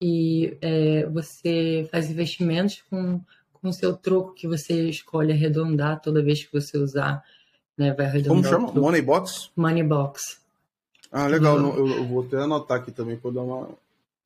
[0.01, 3.21] e é, você faz investimentos com
[3.61, 7.21] com o seu troco que você escolhe arredondar toda vez que você usar
[7.79, 7.93] né?
[7.93, 8.51] Vai arredondar.
[8.51, 8.81] Como chama?
[8.81, 9.49] Money Box?
[9.55, 10.37] Money Box.
[11.11, 11.57] Ah, legal.
[11.57, 13.69] Eu, eu, vou até anotar aqui também para dar uma,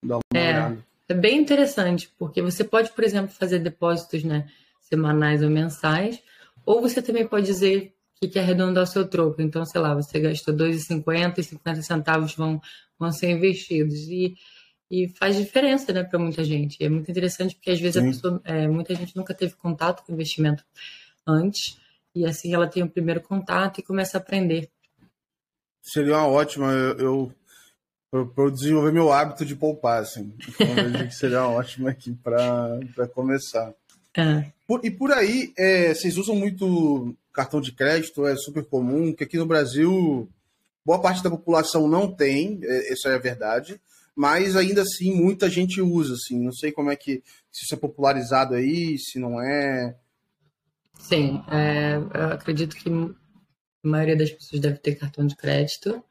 [0.01, 0.85] dar uma é, olhada.
[1.07, 4.49] É bem interessante, porque você pode, por exemplo, fazer depósitos né,
[4.81, 6.21] semanais ou mensais,
[6.65, 9.41] ou você também pode dizer que quer arredondar o seu troco.
[9.41, 12.59] Então, sei lá, você gastou 2,50 e 50 centavos vão,
[12.97, 13.99] vão ser investidos.
[14.07, 14.35] E,
[14.89, 16.83] e faz diferença né, para muita gente.
[16.83, 20.13] É muito interessante porque às vezes a pessoa, é, muita gente nunca teve contato com
[20.13, 20.63] investimento
[21.25, 21.77] antes
[22.15, 24.69] e assim ela tem o primeiro contato e começa a aprender.
[25.81, 26.97] Seria uma ótima, eu,
[28.11, 30.33] eu para desenvolver meu hábito de poupar, assim.
[30.47, 33.73] Então, eu vejo que seria uma ótima aqui para começar.
[34.15, 34.51] É.
[34.67, 39.23] Por, e por aí, é, vocês usam muito cartão de crédito, é super comum, que
[39.23, 40.29] aqui no Brasil
[40.85, 43.81] boa parte da população não tem, é, isso é a verdade,
[44.15, 46.39] mas ainda assim muita gente usa, assim.
[46.39, 49.95] Não sei como é que se isso é popularizado aí, se não é.
[51.03, 56.01] Sim, é, eu acredito que a maioria das pessoas deve ter cartão de crédito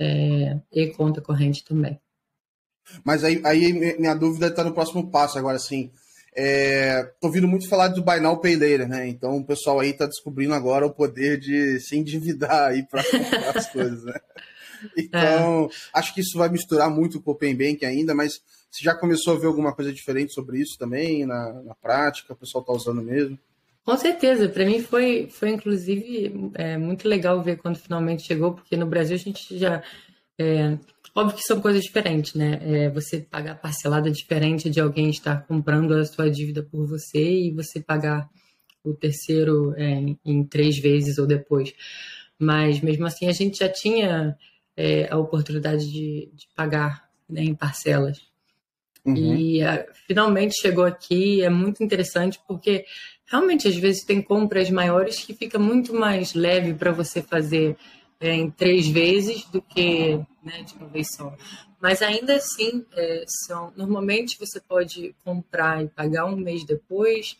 [0.00, 2.00] é, e conta corrente também.
[3.04, 5.92] Mas aí, aí minha dúvida está no próximo passo agora, assim.
[6.34, 9.08] É, tô ouvindo muito falar do Buy Now Pay Later, né?
[9.08, 13.56] Então o pessoal aí está descobrindo agora o poder de se endividar aí para comprar
[13.56, 14.14] as coisas, né?
[14.96, 15.98] Então, é.
[15.98, 19.34] acho que isso vai misturar muito com o Open Bank ainda, mas você já começou
[19.34, 22.32] a ver alguma coisa diferente sobre isso também na, na prática?
[22.32, 23.36] O pessoal está usando mesmo?
[23.88, 28.76] Com certeza, para mim foi, foi inclusive é, muito legal ver quando finalmente chegou, porque
[28.76, 29.82] no Brasil a gente já.
[30.38, 30.76] É,
[31.14, 32.60] óbvio que são coisas diferentes, né?
[32.60, 37.50] É, você pagar parcelada diferente de alguém estar comprando a sua dívida por você e
[37.50, 38.28] você pagar
[38.84, 41.72] o terceiro é, em, em três vezes ou depois.
[42.38, 44.36] Mas mesmo assim a gente já tinha
[44.76, 48.20] é, a oportunidade de, de pagar né, em parcelas.
[49.02, 49.34] Uhum.
[49.34, 52.84] E a, finalmente chegou aqui, é muito interessante porque
[53.30, 57.76] realmente às vezes tem compras maiores que fica muito mais leve para você fazer
[58.20, 61.34] é, em três vezes do que né, de uma vez só.
[61.80, 67.36] Mas ainda assim, é, são normalmente você pode comprar e pagar um mês depois,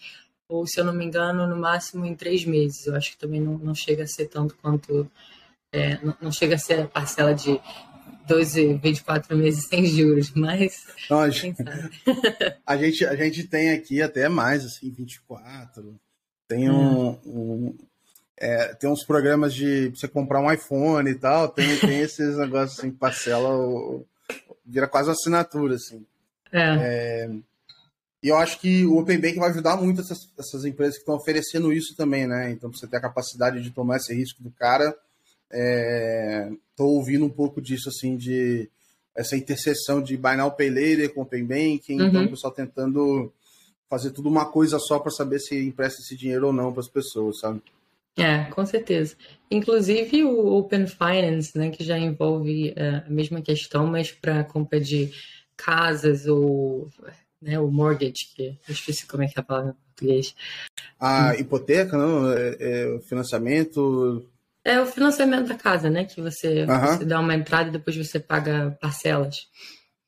[0.48, 2.86] ou se eu não me engano, no máximo em três meses.
[2.86, 5.10] Eu acho que também não, não chega a ser tanto quanto.
[5.70, 7.60] É, não, não chega a ser a parcela de
[8.28, 10.86] 12, 24 meses sem juros, mas.
[11.08, 15.98] Não, a, gente, a, gente, tem aqui até mais, assim, 24.
[16.46, 17.08] Tem um.
[17.08, 17.18] Hum.
[17.26, 17.78] um
[18.40, 22.78] é, tem uns programas de você comprar um iPhone e tal, tem, tem esses negócios
[22.78, 23.50] assim, parcela,
[24.64, 26.06] vira quase uma assinatura, assim.
[26.52, 26.60] É.
[26.60, 27.30] é.
[28.22, 31.16] e eu acho que o Open Bank vai ajudar muito essas, essas empresas que estão
[31.16, 32.52] oferecendo isso também, né?
[32.52, 34.96] Então, você ter a capacidade de tomar esse risco do cara
[35.50, 38.68] Estou é, ouvindo um pouco disso, assim, de
[39.16, 42.06] essa interseção de Buy Now Pay Later com Open Banking, uhum.
[42.06, 43.32] então o pessoal tentando
[43.90, 46.88] fazer tudo uma coisa só para saber se empresta esse dinheiro ou não para as
[46.88, 47.60] pessoas, sabe?
[48.16, 49.16] É, com certeza.
[49.50, 54.80] Inclusive o Open Finance, né, que já envolve uh, a mesma questão, mas para compra
[54.80, 55.10] de
[55.56, 56.88] casas ou
[57.40, 60.34] né, o mortgage, que eu esqueci como é que é a palavra em português.
[60.98, 62.32] A hipoteca, não?
[62.32, 64.26] É, é, financiamento.
[64.68, 66.04] É o financiamento da casa, né?
[66.04, 66.80] Que você, uhum.
[66.80, 69.34] você dá uma entrada e depois você paga parcelas.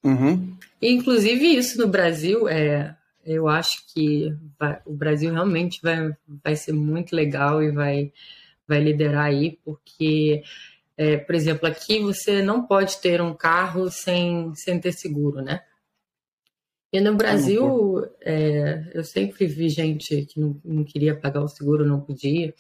[0.05, 0.55] Uhum.
[0.83, 2.95] E, inclusive, isso no Brasil, é,
[3.25, 8.13] eu acho que vai, o Brasil realmente vai, vai ser muito legal e vai,
[8.69, 10.43] vai liderar aí, porque,
[10.95, 15.63] é, por exemplo, aqui você não pode ter um carro sem, sem ter seguro, né?
[16.93, 21.87] E no Brasil, é, eu sempre vi gente que não, não queria pagar o seguro,
[21.87, 22.53] não podia.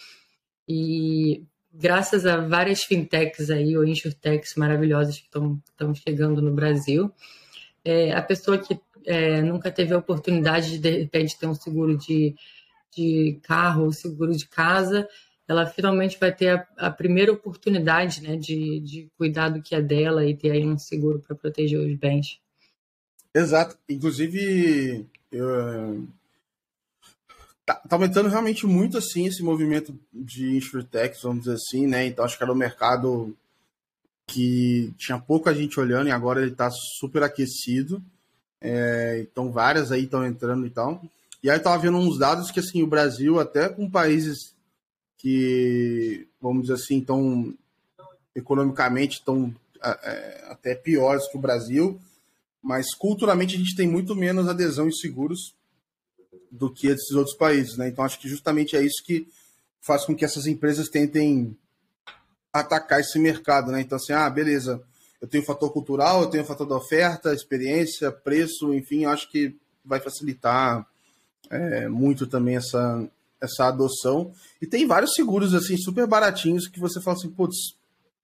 [0.66, 7.12] E graças a várias fintechs aí, ou insurtechs maravilhosas que estão chegando no Brasil,
[7.84, 11.96] é, a pessoa que é, nunca teve a oportunidade de, de repente, ter um seguro
[11.96, 12.34] de,
[12.94, 15.08] de carro ou seguro de casa,
[15.48, 19.82] ela finalmente vai ter a, a primeira oportunidade né, de, de cuidar do que é
[19.82, 22.40] dela e ter aí um seguro para proteger os bens.
[23.34, 23.76] Exato.
[23.88, 26.06] Inclusive, eu,
[27.74, 32.06] tá, tá, aumentando realmente muito assim esse movimento de insurtechs, vamos dizer assim, né?
[32.06, 33.36] Então acho que era um mercado
[34.26, 38.02] que tinha pouca gente olhando e agora ele está super aquecido.
[38.60, 41.02] É, então várias aí estão entrando e tal.
[41.42, 44.54] E aí eu tava vendo uns dados que assim, o Brasil, até com países
[45.16, 47.54] que, vamos dizer assim, estão
[48.34, 52.00] economicamente estão é, até piores que o Brasil,
[52.62, 55.54] mas culturalmente a gente tem muito menos adesão em seguros
[56.50, 57.88] do que esses outros países, né?
[57.88, 59.26] Então acho que justamente é isso que
[59.80, 61.56] faz com que essas empresas tentem
[62.52, 63.80] atacar esse mercado, né?
[63.80, 64.82] Então assim, ah, beleza,
[65.20, 70.00] eu tenho fator cultural, eu tenho fator da oferta, experiência, preço, enfim, acho que vai
[70.00, 70.86] facilitar
[71.48, 73.08] é, muito também essa
[73.40, 74.32] essa adoção.
[74.60, 77.74] E tem vários seguros assim super baratinhos que você fala assim, putz,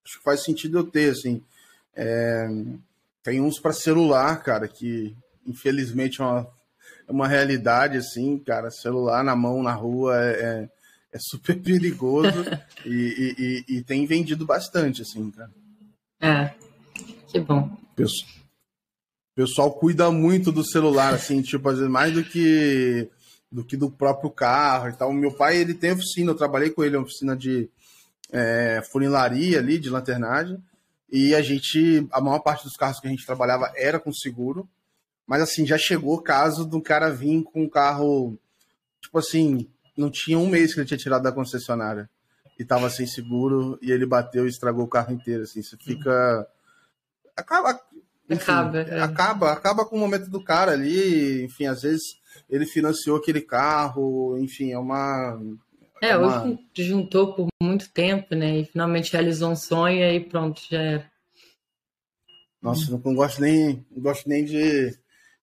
[0.05, 1.43] acho que faz sentido eu ter assim.
[1.95, 2.47] É,
[3.23, 6.47] tem uns para celular, cara, que infelizmente é uma,
[7.07, 8.71] é uma realidade, assim, cara.
[8.71, 10.69] Celular na mão, na rua, é, é,
[11.13, 12.45] é super perigoso
[12.85, 15.51] e, e, e, tem vendido bastante, assim, cara.
[16.21, 16.55] É,
[17.29, 17.71] que bom.
[17.95, 18.31] Pessoal,
[19.35, 23.09] pessoal cuida muito do celular, assim, tipo, às vezes mais do que
[23.51, 25.13] do que do próprio carro e tal.
[25.13, 27.71] Meu pai, ele tem oficina, eu trabalhei com ele, uma oficina de
[28.31, 30.63] é, funilaria ali, de lanternagem.
[31.11, 34.69] E a gente, a maior parte dos carros que a gente trabalhava era com seguro.
[35.27, 38.39] Mas assim, já chegou o caso de um cara vir com um carro,
[39.01, 42.09] tipo assim, não tinha um mês que ele tinha tirado da concessionária.
[42.59, 45.63] E tava sem seguro, e ele bateu e estragou o carro inteiro, assim.
[45.63, 46.47] Você fica.
[47.37, 47.79] Acaba.
[48.31, 49.01] Enfim, acaba, é.
[49.01, 51.45] acaba, acaba com o momento do cara ali.
[51.45, 55.39] Enfim, às vezes ele financiou aquele carro, enfim, é uma.
[56.03, 56.45] É, é uma...
[56.45, 58.61] hoje juntou por muito tempo, né?
[58.61, 61.11] E finalmente realizou um sonho e pronto, já era.
[62.63, 64.97] Nossa, não, gosto nem, não gosto nem de,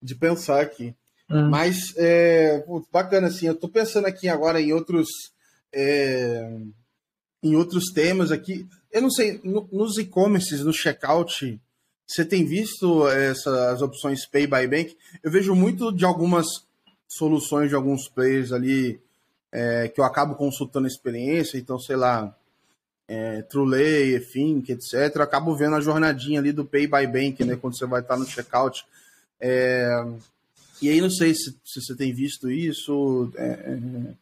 [0.03, 0.93] de pensar aqui.
[1.29, 1.49] Hum.
[1.49, 5.07] Mas é bacana, assim, eu tô pensando aqui agora em outros.
[5.71, 6.55] É,
[7.41, 8.67] em outros temas aqui.
[8.91, 11.59] Eu não sei, no, nos e-commerces, no checkout,
[12.07, 14.95] você tem visto essas opções Pay by Bank?
[15.23, 16.47] Eu vejo muito de algumas
[17.07, 18.99] soluções de alguns players ali
[19.51, 22.35] é, que eu acabo consultando a experiência, então, sei lá,
[23.07, 25.15] é, Trulay, Efink, etc.
[25.15, 27.55] Eu acabo vendo a jornadinha ali do Pay by Bank, né?
[27.55, 28.85] Quando você vai estar no checkout.
[29.45, 29.89] É,
[30.81, 34.13] e aí, não sei se, se você tem visto isso, é, é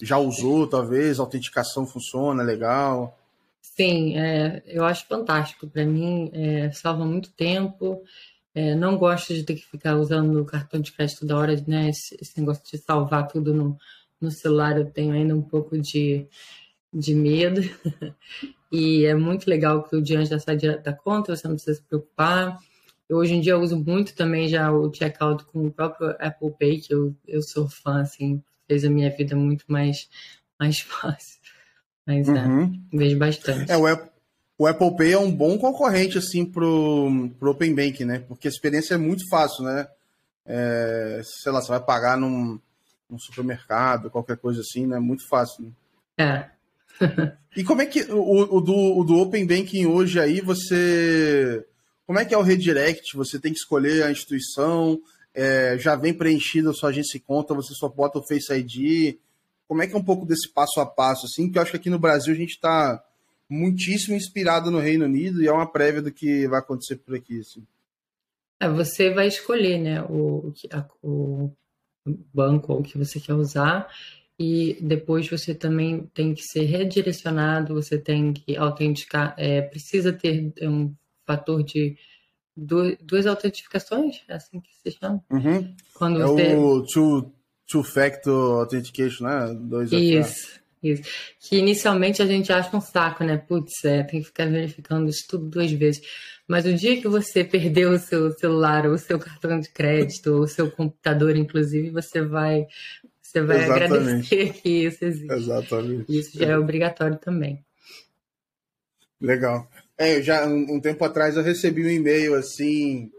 [0.00, 3.18] já usou, talvez, autenticação funciona, legal.
[3.60, 5.66] Sim, é, eu acho fantástico.
[5.66, 8.02] Para mim, é, salva muito tempo.
[8.54, 11.88] É, não gosto de ter que ficar usando o cartão de crédito da hora, né?
[11.88, 13.76] Esse, esse negócio de salvar tudo no,
[14.20, 16.26] no celular eu tenho ainda um pouco de,
[16.92, 17.60] de medo.
[18.70, 21.82] e é muito legal que o já sai direto da conta, você não precisa se
[21.82, 22.58] preocupar.
[23.08, 26.52] Eu, hoje em dia eu uso muito também já o checkout com o próprio Apple
[26.58, 30.08] Pay, que eu, eu sou fã, assim, fez a minha vida muito mais,
[30.58, 31.38] mais fácil.
[32.06, 32.82] Mas é, uhum.
[32.92, 33.70] é, vejo bastante.
[33.70, 34.10] É, o Apple,
[34.58, 38.24] o Apple Pay é um bom concorrente, assim, pro, pro Open Bank, né?
[38.26, 39.86] Porque a experiência é muito fácil, né?
[40.44, 42.58] É, sei lá, você vai pagar num,
[43.08, 44.98] um supermercado, qualquer coisa assim, né?
[44.98, 45.64] Muito fácil.
[45.64, 45.70] Né?
[46.18, 46.50] É.
[47.56, 51.64] e como é que o, o, do, o do Open Banking hoje aí, você.
[52.08, 53.14] Como é que é o redirect?
[53.18, 54.98] Você tem que escolher a instituição,
[55.34, 59.18] é, já vem preenchida a sua agência e conta, você só bota o Face ID.
[59.68, 61.52] Como é que é um pouco desse passo a passo, assim?
[61.52, 63.04] Que eu acho que aqui no Brasil a gente está
[63.46, 67.40] muitíssimo inspirado no Reino Unido e é uma prévia do que vai acontecer por aqui.
[67.40, 67.62] Assim.
[68.58, 70.50] É, você vai escolher né, o,
[71.02, 71.52] o,
[72.32, 73.86] banco ou o que você quer usar
[74.38, 80.54] e depois você também tem que ser redirecionado, você tem que autenticar, é, precisa ter
[80.62, 80.94] um
[81.28, 81.96] fator de
[82.56, 85.22] duas, autentificações, é assim que se chama?
[85.30, 85.74] Uhum.
[85.94, 86.56] Quando é você...
[86.56, 87.32] o two,
[87.68, 89.54] two factor authentication, né?
[89.54, 90.58] Dois Isso.
[90.82, 91.02] Isso.
[91.40, 93.36] Que inicialmente a gente acha um saco, né?
[93.36, 96.00] Putz, é, tem que ficar verificando isso tudo duas vezes.
[96.46, 100.34] Mas o dia que você perdeu o seu celular, ou o seu cartão de crédito,
[100.34, 102.66] ou o seu computador, inclusive, você vai,
[103.20, 105.32] você vai agradecer que isso existe.
[105.32, 106.16] Exatamente.
[106.16, 107.64] Isso já é obrigatório também.
[109.20, 109.68] Legal.
[109.98, 113.10] É, já um, um tempo atrás eu recebi um e-mail assim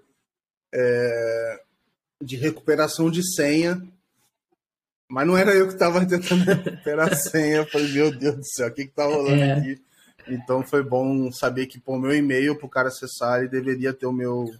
[0.73, 1.61] é,
[2.21, 3.81] de recuperação de senha
[5.09, 7.57] mas não era eu que estava tentando recuperar a senha.
[7.57, 9.53] Eu falei, meu Deus do céu, o que está rolando é.
[9.53, 9.81] aqui?
[10.27, 14.05] Então foi bom saber que o meu e-mail para o cara acessar, ele deveria ter
[14.05, 14.53] o meu,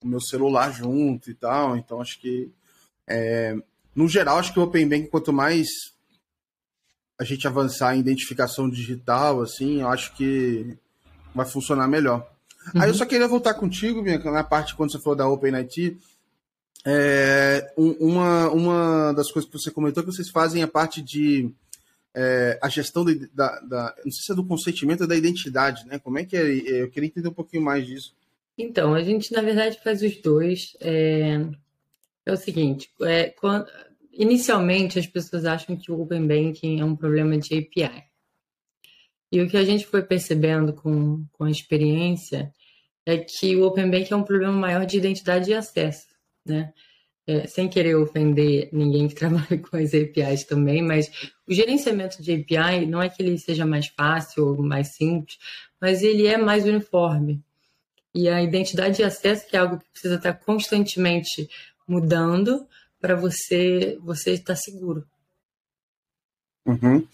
[0.00, 1.76] o meu celular junto e tal.
[1.76, 2.48] Então acho que,
[3.08, 3.56] é,
[3.92, 5.66] no geral, acho que o Open Bank, quanto mais
[7.18, 10.78] a gente avançar em identificação digital, assim, eu acho que
[11.34, 12.28] vai funcionar melhor.
[12.74, 12.82] Uhum.
[12.82, 12.98] Aí eu uhum.
[12.98, 15.98] só queria voltar contigo, Bianca, na parte quando você falou da OpenIT.
[16.84, 21.50] É, uma, uma das coisas que você comentou é que vocês fazem a parte de
[22.14, 25.86] é, a gestão de, da, da, não sei se é do consentimento ou da identidade,
[25.86, 25.98] né?
[25.98, 26.42] Como é que é?
[26.42, 28.14] Eu queria entender um pouquinho mais disso.
[28.58, 30.76] Então, a gente na verdade faz os dois.
[30.80, 31.46] É,
[32.26, 33.66] é o seguinte, é, quando,
[34.12, 38.09] inicialmente as pessoas acham que o Open Banking é um problema de API.
[39.32, 42.52] E o que a gente foi percebendo com, com a experiência
[43.06, 46.08] é que o Open Banking é um problema maior de identidade e acesso,
[46.44, 46.72] né?
[47.26, 52.32] É, sem querer ofender ninguém que trabalha com as APIs também, mas o gerenciamento de
[52.32, 55.38] API não é que ele seja mais fácil ou mais simples,
[55.80, 57.42] mas ele é mais uniforme.
[58.12, 61.48] E a identidade e acesso, que é algo que precisa estar constantemente
[61.86, 62.66] mudando
[63.00, 65.06] para você você estar seguro.
[66.66, 67.06] Uhum.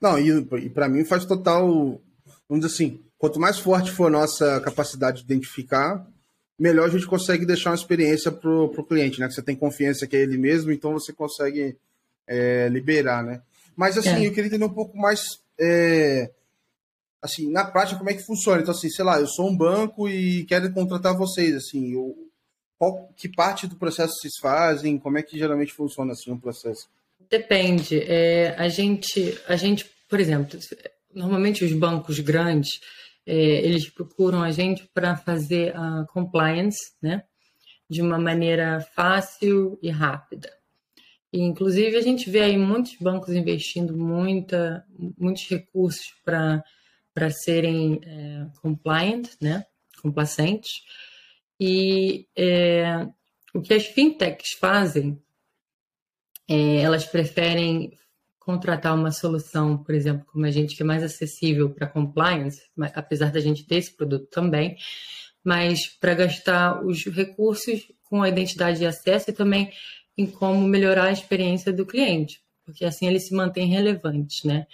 [0.00, 0.30] Não, e,
[0.64, 2.00] e para mim faz total.
[2.48, 6.06] Vamos dizer assim, quanto mais forte for a nossa capacidade de identificar,
[6.58, 9.28] melhor a gente consegue deixar uma experiência para o cliente, né?
[9.28, 11.76] Que você tem confiança que é ele mesmo, então você consegue
[12.26, 13.42] é, liberar, né?
[13.76, 14.26] Mas assim, é.
[14.26, 15.40] eu queria entender um pouco mais.
[15.58, 16.30] É,
[17.22, 18.60] assim, na prática, como é que funciona?
[18.60, 22.16] Então, assim, sei lá, eu sou um banco e quero contratar vocês, assim, eu,
[22.78, 24.98] qual, que parte do processo vocês fazem?
[24.98, 26.88] Como é que geralmente funciona assim o processo?
[27.28, 28.00] Depende.
[28.00, 30.58] É, a gente, a gente, por exemplo,
[31.14, 32.80] normalmente os bancos grandes,
[33.26, 37.24] é, eles procuram a gente para fazer a compliance, né,
[37.88, 40.50] de uma maneira fácil e rápida.
[41.32, 44.84] E, inclusive, a gente vê aí muitos bancos investindo muita,
[45.16, 49.64] muitos recursos para serem é, compliant, né,
[50.02, 50.70] complacentes.
[51.58, 53.06] E é,
[53.54, 55.20] o que as fintechs fazem
[56.50, 57.96] é, elas preferem
[58.40, 62.60] contratar uma solução, por exemplo, como a gente, que é mais acessível para compliance,
[62.92, 64.76] apesar da gente ter esse produto também,
[65.44, 69.70] mas para gastar os recursos com a identidade de acesso e também
[70.18, 74.66] em como melhorar a experiência do cliente, porque assim ele se mantém relevante, né?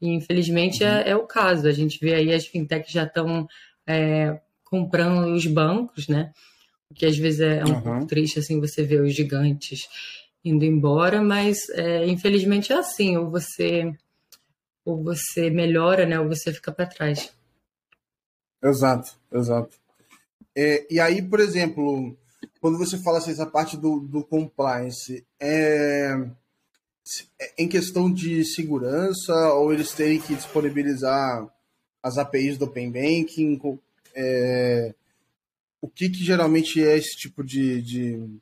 [0.00, 0.90] E infelizmente uhum.
[0.90, 1.68] é, é, o caso.
[1.68, 3.46] A gente vê aí as fintechs já estão
[3.86, 6.32] é, comprando os bancos, né?
[6.90, 7.82] O que às vezes é um uhum.
[7.82, 9.86] pouco triste assim você ver os gigantes
[10.44, 13.92] indo embora, mas é, infelizmente é assim, ou você
[14.84, 17.32] ou você melhora, né, ou você fica para trás.
[18.62, 19.76] Exato, exato.
[20.56, 22.16] É, e aí, por exemplo,
[22.60, 26.14] quando você fala assim, essa parte do, do compliance, é,
[27.38, 31.46] é em questão de segurança ou eles terem que disponibilizar
[32.02, 33.60] as APIs do Open Banking?
[34.14, 34.94] É,
[35.80, 38.40] o que, que geralmente é esse tipo de, de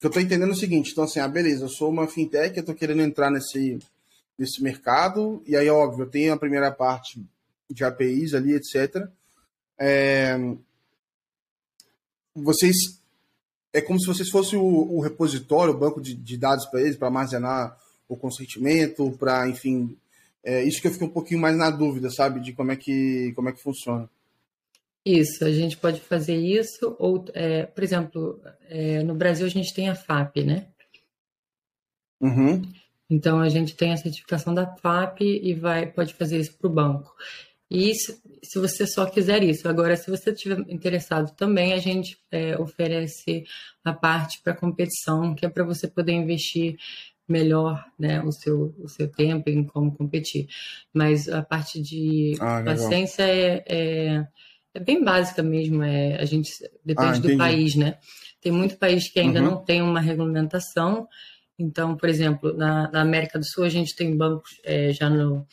[0.00, 2.74] eu estou entendendo o seguinte, então assim, ah, beleza, eu sou uma fintech, eu estou
[2.74, 3.78] querendo entrar nesse,
[4.38, 7.20] nesse mercado, e aí, óbvio, eu tenho a primeira parte
[7.68, 9.08] de APIs ali, etc.
[9.78, 10.38] É,
[12.34, 12.76] vocês,
[13.72, 16.96] é como se vocês fossem o, o repositório, o banco de, de dados para eles,
[16.96, 17.76] para armazenar
[18.08, 19.96] o consentimento, para, enfim,
[20.44, 23.32] é, isso que eu fiquei um pouquinho mais na dúvida, sabe, de como é que,
[23.34, 24.08] como é que funciona.
[25.08, 29.72] Isso, a gente pode fazer isso, ou, é, por exemplo, é, no Brasil a gente
[29.72, 30.66] tem a FAP, né?
[32.20, 32.60] Uhum.
[33.08, 36.74] Então a gente tem a certificação da FAP e vai, pode fazer isso para o
[36.74, 37.14] banco.
[37.70, 39.66] E se, se você só quiser isso.
[39.66, 43.44] Agora, se você estiver interessado também, a gente é, oferece
[43.82, 46.76] a parte para competição, que é para você poder investir
[47.26, 50.48] melhor né, o, seu, o seu tempo em como competir.
[50.92, 54.26] Mas a parte de ah, paciência é, é
[54.78, 55.82] é bem básica mesmo.
[55.82, 56.50] É, a gente
[56.84, 57.98] depende ah, do país, né?
[58.40, 59.50] Tem muito país que ainda uhum.
[59.50, 61.08] não tem uma regulamentação.
[61.58, 65.44] Então, por exemplo, na, na América do Sul, a gente tem bancos é, já no,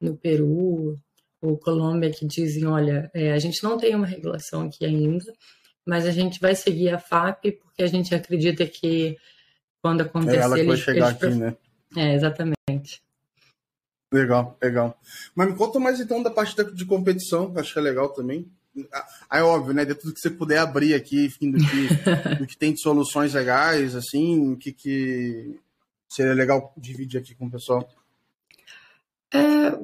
[0.00, 0.98] no Peru
[1.40, 5.32] ou Colômbia que dizem: olha, é, a gente não tem uma regulação aqui ainda,
[5.86, 9.16] mas a gente vai seguir a FAP porque a gente acredita que
[9.80, 10.38] quando acontecer.
[10.38, 11.22] É ela que vai chegar eles...
[11.22, 11.56] aqui, né?
[11.96, 12.54] É, exatamente.
[14.14, 14.96] Legal, legal.
[15.34, 18.48] Mas me conta mais então da parte de competição, acho que é legal também.
[19.28, 19.84] Aí, óbvio, né?
[19.84, 21.88] De tudo que você puder abrir aqui, enfim, do que,
[22.38, 25.58] do que tem de soluções legais, assim, o que, que
[26.08, 27.88] seria legal dividir aqui com o pessoal.
[29.32, 29.76] É,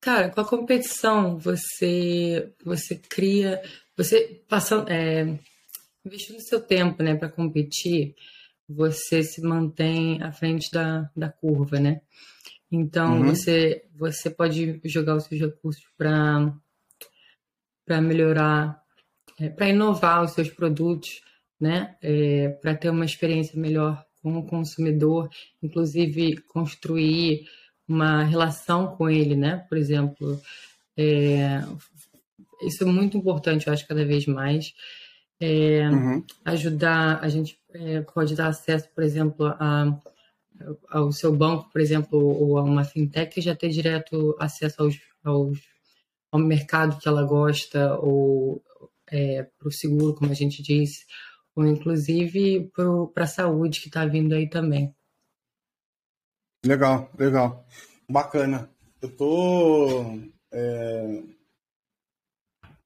[0.00, 3.62] cara, com a competição, você, você cria,
[3.96, 5.38] você passando, é,
[6.04, 8.16] investindo seu tempo, né, para competir,
[8.68, 12.00] você se mantém à frente da, da curva, né?
[12.74, 13.26] Então, uhum.
[13.26, 16.52] você, você pode jogar os seus recursos para
[17.86, 18.82] para melhorar,
[19.38, 21.20] é, para inovar os seus produtos,
[21.60, 21.96] né?
[22.02, 25.28] É, para ter uma experiência melhor com o consumidor,
[25.62, 27.46] inclusive construir
[27.86, 29.64] uma relação com ele, né?
[29.68, 30.40] Por exemplo,
[30.96, 31.60] é,
[32.62, 34.72] isso é muito importante, eu acho, cada vez mais.
[35.38, 36.24] É, uhum.
[36.44, 39.94] Ajudar, a gente é, pode dar acesso, por exemplo, a,
[40.88, 45.58] ao seu banco, por exemplo, ou a uma fintech, já ter direto acesso aos, aos,
[46.30, 48.62] ao mercado que ela gosta, ou
[49.10, 51.04] é, para o seguro, como a gente disse,
[51.54, 52.70] ou inclusive
[53.14, 54.94] para a saúde que está vindo aí também.
[56.64, 57.66] Legal, legal.
[58.08, 58.70] Bacana.
[59.02, 60.02] Eu tô
[60.52, 61.22] é,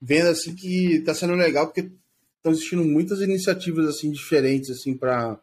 [0.00, 1.92] vendo assim que está sendo legal porque
[2.36, 5.38] estão existindo muitas iniciativas assim diferentes assim para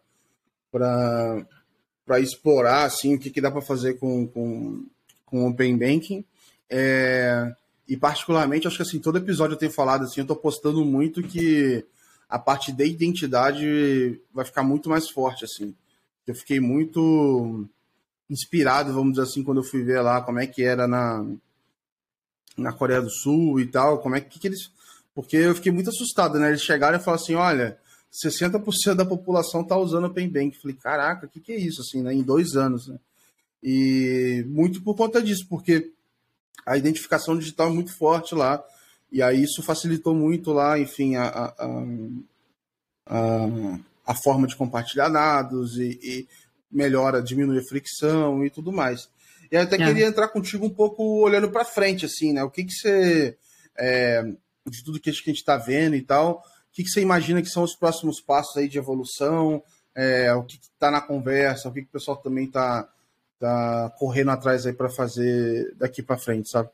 [0.72, 1.48] para
[2.06, 4.86] para explorar assim o que, que dá para fazer com, com,
[5.26, 6.24] com Open Banking.
[6.70, 7.54] É,
[7.88, 11.24] e particularmente, acho que assim, todo episódio eu tenho falado assim, eu estou postando muito
[11.24, 11.86] que
[12.30, 15.76] a parte da identidade vai ficar muito mais forte, assim.
[16.26, 17.68] Eu fiquei muito
[18.30, 21.24] inspirado, vamos dizer assim, quando eu fui ver lá como é que era na,
[22.58, 24.72] na Coreia do Sul e tal, como é que, que eles.
[25.14, 26.50] Porque eu fiquei muito assustado, né?
[26.50, 27.78] Eles chegaram e falaram assim: olha,
[28.24, 30.58] 60% da população está usando o Open Bank.
[30.62, 32.14] Falei, caraca, o que, que é isso, assim, né?
[32.14, 32.98] Em dois anos, né?
[33.62, 35.92] E muito por conta disso, porque
[36.66, 38.64] a identificação digital é muito forte lá.
[39.12, 41.54] E aí isso facilitou muito lá, enfim, a, a,
[43.08, 46.28] a, a forma de compartilhar dados e, e,
[46.72, 49.10] melhora, diminui a fricção e tudo mais.
[49.52, 49.86] E até é.
[49.86, 52.44] queria entrar contigo um pouco olhando para frente, assim, né?
[52.44, 53.38] O que, que você,
[53.78, 54.24] é,
[54.68, 56.44] de tudo que a gente está vendo e tal,
[56.76, 59.64] que, que você imagina que são os próximos passos aí de evolução?
[59.96, 62.88] É, o que está na conversa, o que, que o pessoal também está
[63.40, 66.70] tá correndo atrás aí para fazer daqui para frente, sabe?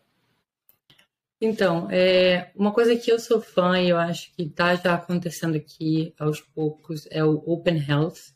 [1.39, 5.55] Então, é, uma coisa que eu sou fã e eu acho que está já acontecendo
[5.55, 8.33] aqui aos poucos é o Open Health,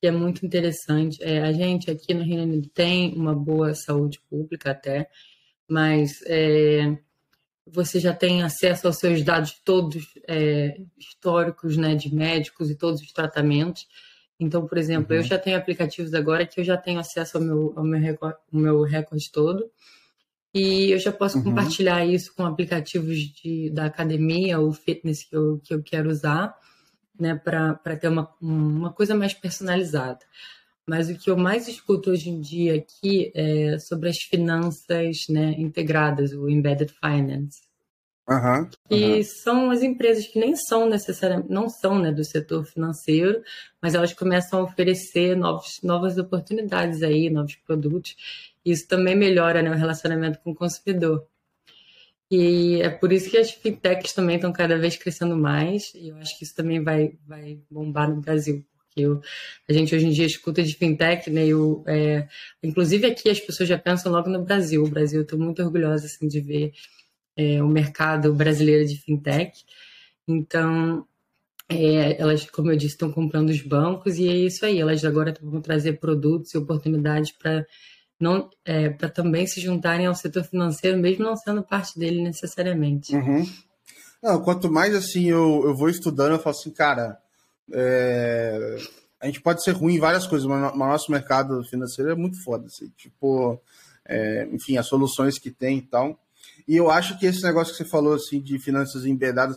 [0.00, 1.18] que é muito interessante.
[1.20, 5.08] É, a gente aqui no Reino Unido tem uma boa saúde pública até,
[5.68, 6.96] mas é,
[7.66, 13.00] você já tem acesso aos seus dados todos é, históricos, né, de médicos e todos
[13.00, 13.86] os tratamentos.
[14.38, 15.22] Então, por exemplo, uhum.
[15.22, 18.36] eu já tenho aplicativos agora que eu já tenho acesso ao meu, ao meu, recorde,
[18.52, 19.70] ao meu recorde todo.
[20.52, 21.44] E eu já posso uhum.
[21.44, 26.54] compartilhar isso com aplicativos de, da academia ou fitness que eu, que eu quero usar,
[27.18, 30.20] né, para ter uma, uma coisa mais personalizada.
[30.86, 35.54] Mas o que eu mais escuto hoje em dia aqui é sobre as finanças né,
[35.58, 37.62] integradas, o embedded finance.
[38.26, 43.42] Uhum, e são as empresas que nem são necessariamente, não são né, do setor financeiro,
[43.82, 48.16] mas elas começam a oferecer novos, novas oportunidades aí, novos produtos.
[48.64, 51.26] Isso também melhora né, o relacionamento com o consumidor.
[52.30, 56.16] E é por isso que as fintechs também estão cada vez crescendo mais, e eu
[56.16, 58.64] acho que isso também vai, vai bombar no Brasil.
[58.96, 59.20] Eu,
[59.68, 61.46] a gente hoje em dia escuta de fintech, né?
[61.46, 62.28] Eu, é,
[62.62, 64.84] inclusive aqui as pessoas já pensam logo no Brasil.
[64.84, 66.72] O Brasil, estou muito orgulhosa assim, de ver
[67.36, 69.64] é, o mercado brasileiro de fintech.
[70.28, 71.06] Então,
[71.68, 74.78] é, elas, como eu disse, estão comprando os bancos e é isso aí.
[74.78, 77.66] Elas agora vão trazer produtos e oportunidades para
[78.20, 83.14] não é, para também se juntarem ao setor financeiro, mesmo não sendo parte dele necessariamente.
[83.14, 83.44] Uhum.
[84.22, 87.18] Não, quanto mais assim eu, eu vou estudando, eu falo assim, cara,
[87.72, 88.76] é,
[89.20, 92.66] a gente pode ser ruim em várias coisas, mas nosso mercado financeiro é muito foda,
[92.66, 93.60] assim, tipo,
[94.04, 96.20] é, enfim, as soluções que tem e tal.
[96.68, 99.56] E eu acho que esse negócio que você falou assim de finanças embedadas,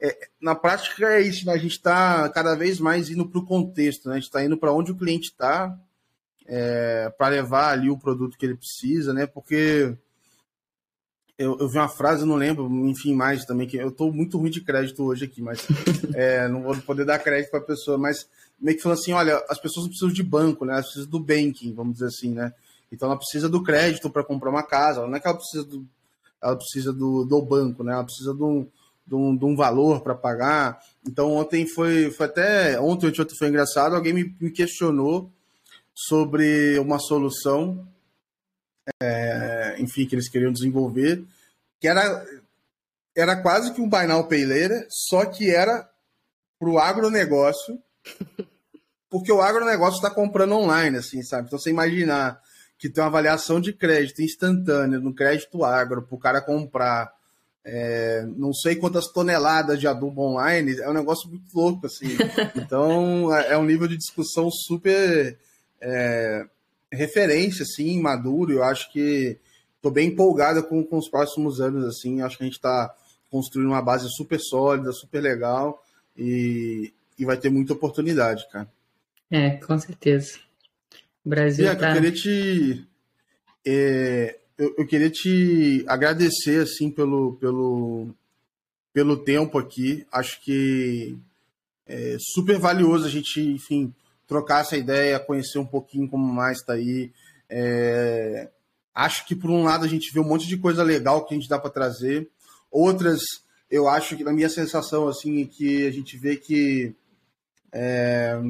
[0.00, 1.52] é, na prática é isso, né?
[1.52, 4.14] A gente está cada vez mais indo para o contexto, né?
[4.14, 5.76] A gente está indo para onde o cliente está
[6.46, 9.26] é, para levar ali o produto que ele precisa, né?
[9.26, 9.96] Porque
[11.40, 14.50] eu, eu vi uma frase, não lembro, enfim, mais também, que eu estou muito ruim
[14.50, 15.66] de crédito hoje aqui, mas
[16.14, 18.28] é, não vou poder dar crédito para a pessoa, mas
[18.60, 20.74] meio que falando assim, olha, as pessoas não precisam de banco, né?
[20.74, 22.52] Elas precisam do banking, vamos dizer assim, né?
[22.92, 25.86] Então ela precisa do crédito para comprar uma casa, não é que ela precisa do,
[26.42, 27.94] ela precisa do, do banco, né?
[27.94, 28.66] Ela precisa de um,
[29.06, 30.78] de um, de um valor para pagar.
[31.08, 35.30] Então ontem foi, foi até ontem, ontem foi engraçado, alguém me, me questionou
[35.94, 37.88] sobre uma solução,
[39.00, 41.22] é, enfim, que eles queriam desenvolver,
[41.80, 42.24] que era,
[43.16, 45.88] era quase que um Buy Now Pay Later, só que era
[46.58, 47.78] para o agronegócio,
[49.08, 51.46] porque o agronegócio está comprando online, assim, sabe?
[51.46, 52.40] Então, você imaginar
[52.78, 57.12] que tem uma avaliação de crédito instantânea no crédito agro para o cara comprar
[57.64, 62.06] é, não sei quantas toneladas de adubo online, é um negócio muito louco, assim.
[62.56, 65.38] Então, é, é um nível de discussão super
[65.80, 66.46] é,
[66.92, 68.52] referência, assim, maduro.
[68.52, 69.38] Eu acho que
[69.76, 72.20] estou bem empolgada com, com os próximos anos, assim.
[72.20, 72.94] Acho que a gente está
[73.30, 75.82] construindo uma base super sólida, super legal
[76.16, 78.68] e, e vai ter muita oportunidade, cara.
[79.30, 80.38] É, com certeza.
[81.24, 81.90] O Brasil Bianca, tá...
[81.90, 82.86] eu queria te
[83.64, 88.08] é, eu, eu, queria te agradecer assim pelo pelo
[88.92, 90.04] pelo tempo aqui.
[90.10, 91.16] Acho que
[91.86, 93.94] é super valioso a gente, enfim,
[94.30, 97.10] trocar essa ideia, conhecer um pouquinho como mais está aí.
[97.48, 98.48] É,
[98.94, 101.36] acho que por um lado a gente vê um monte de coisa legal que a
[101.36, 102.30] gente dá para trazer.
[102.70, 103.20] Outras,
[103.68, 106.94] eu acho que na minha sensação assim que a gente vê que
[107.72, 108.40] é,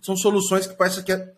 [0.00, 1.30] são soluções que parece que é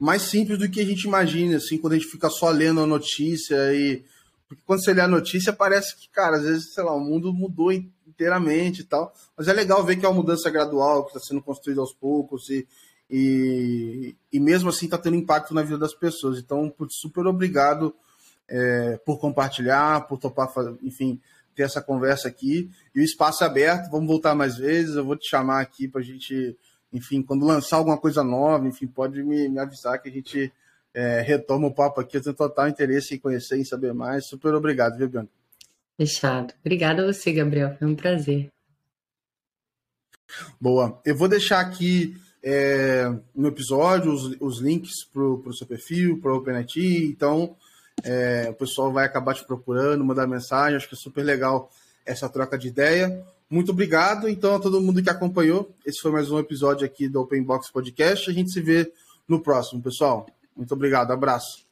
[0.00, 2.86] mais simples do que a gente imagina, assim, quando a gente fica só lendo a
[2.86, 4.02] notícia e
[4.48, 7.32] porque quando você lê a notícia parece que, cara, às vezes, sei lá, o mundo
[7.32, 11.20] mudou inteiramente e tal, mas é legal ver que é uma mudança gradual, que está
[11.20, 12.66] sendo construída aos poucos e,
[13.12, 16.38] e, e mesmo assim está tendo impacto na vida das pessoas.
[16.38, 17.94] Então, super obrigado
[18.48, 20.48] é, por compartilhar, por topar,
[20.82, 21.20] enfim,
[21.54, 22.70] ter essa conversa aqui.
[22.94, 26.00] E o espaço é aberto, vamos voltar mais vezes, eu vou te chamar aqui para
[26.00, 26.56] a gente
[26.92, 30.52] enfim, quando lançar alguma coisa nova, enfim, pode me, me avisar que a gente
[30.92, 32.18] é, retoma o papo aqui.
[32.18, 34.26] Eu tenho total interesse em conhecer, em saber mais.
[34.26, 35.30] Super obrigado, viu, Bianca?
[35.96, 36.52] Fechado.
[36.60, 37.74] Obrigada a você, Gabriel.
[37.78, 38.50] Foi um prazer.
[40.60, 41.00] Boa.
[41.04, 46.32] Eu vou deixar aqui é, no episódio os, os links para o seu perfil, para
[46.32, 47.06] o OpenIT.
[47.06, 47.54] Então,
[48.02, 50.76] é, o pessoal vai acabar te procurando, mandar mensagem.
[50.76, 51.70] Acho que é super legal
[52.04, 53.24] essa troca de ideia.
[53.48, 55.70] Muito obrigado, então, a todo mundo que acompanhou.
[55.84, 58.30] Esse foi mais um episódio aqui do Open Box Podcast.
[58.30, 58.90] A gente se vê
[59.28, 60.26] no próximo, pessoal.
[60.56, 61.71] Muito obrigado, abraço.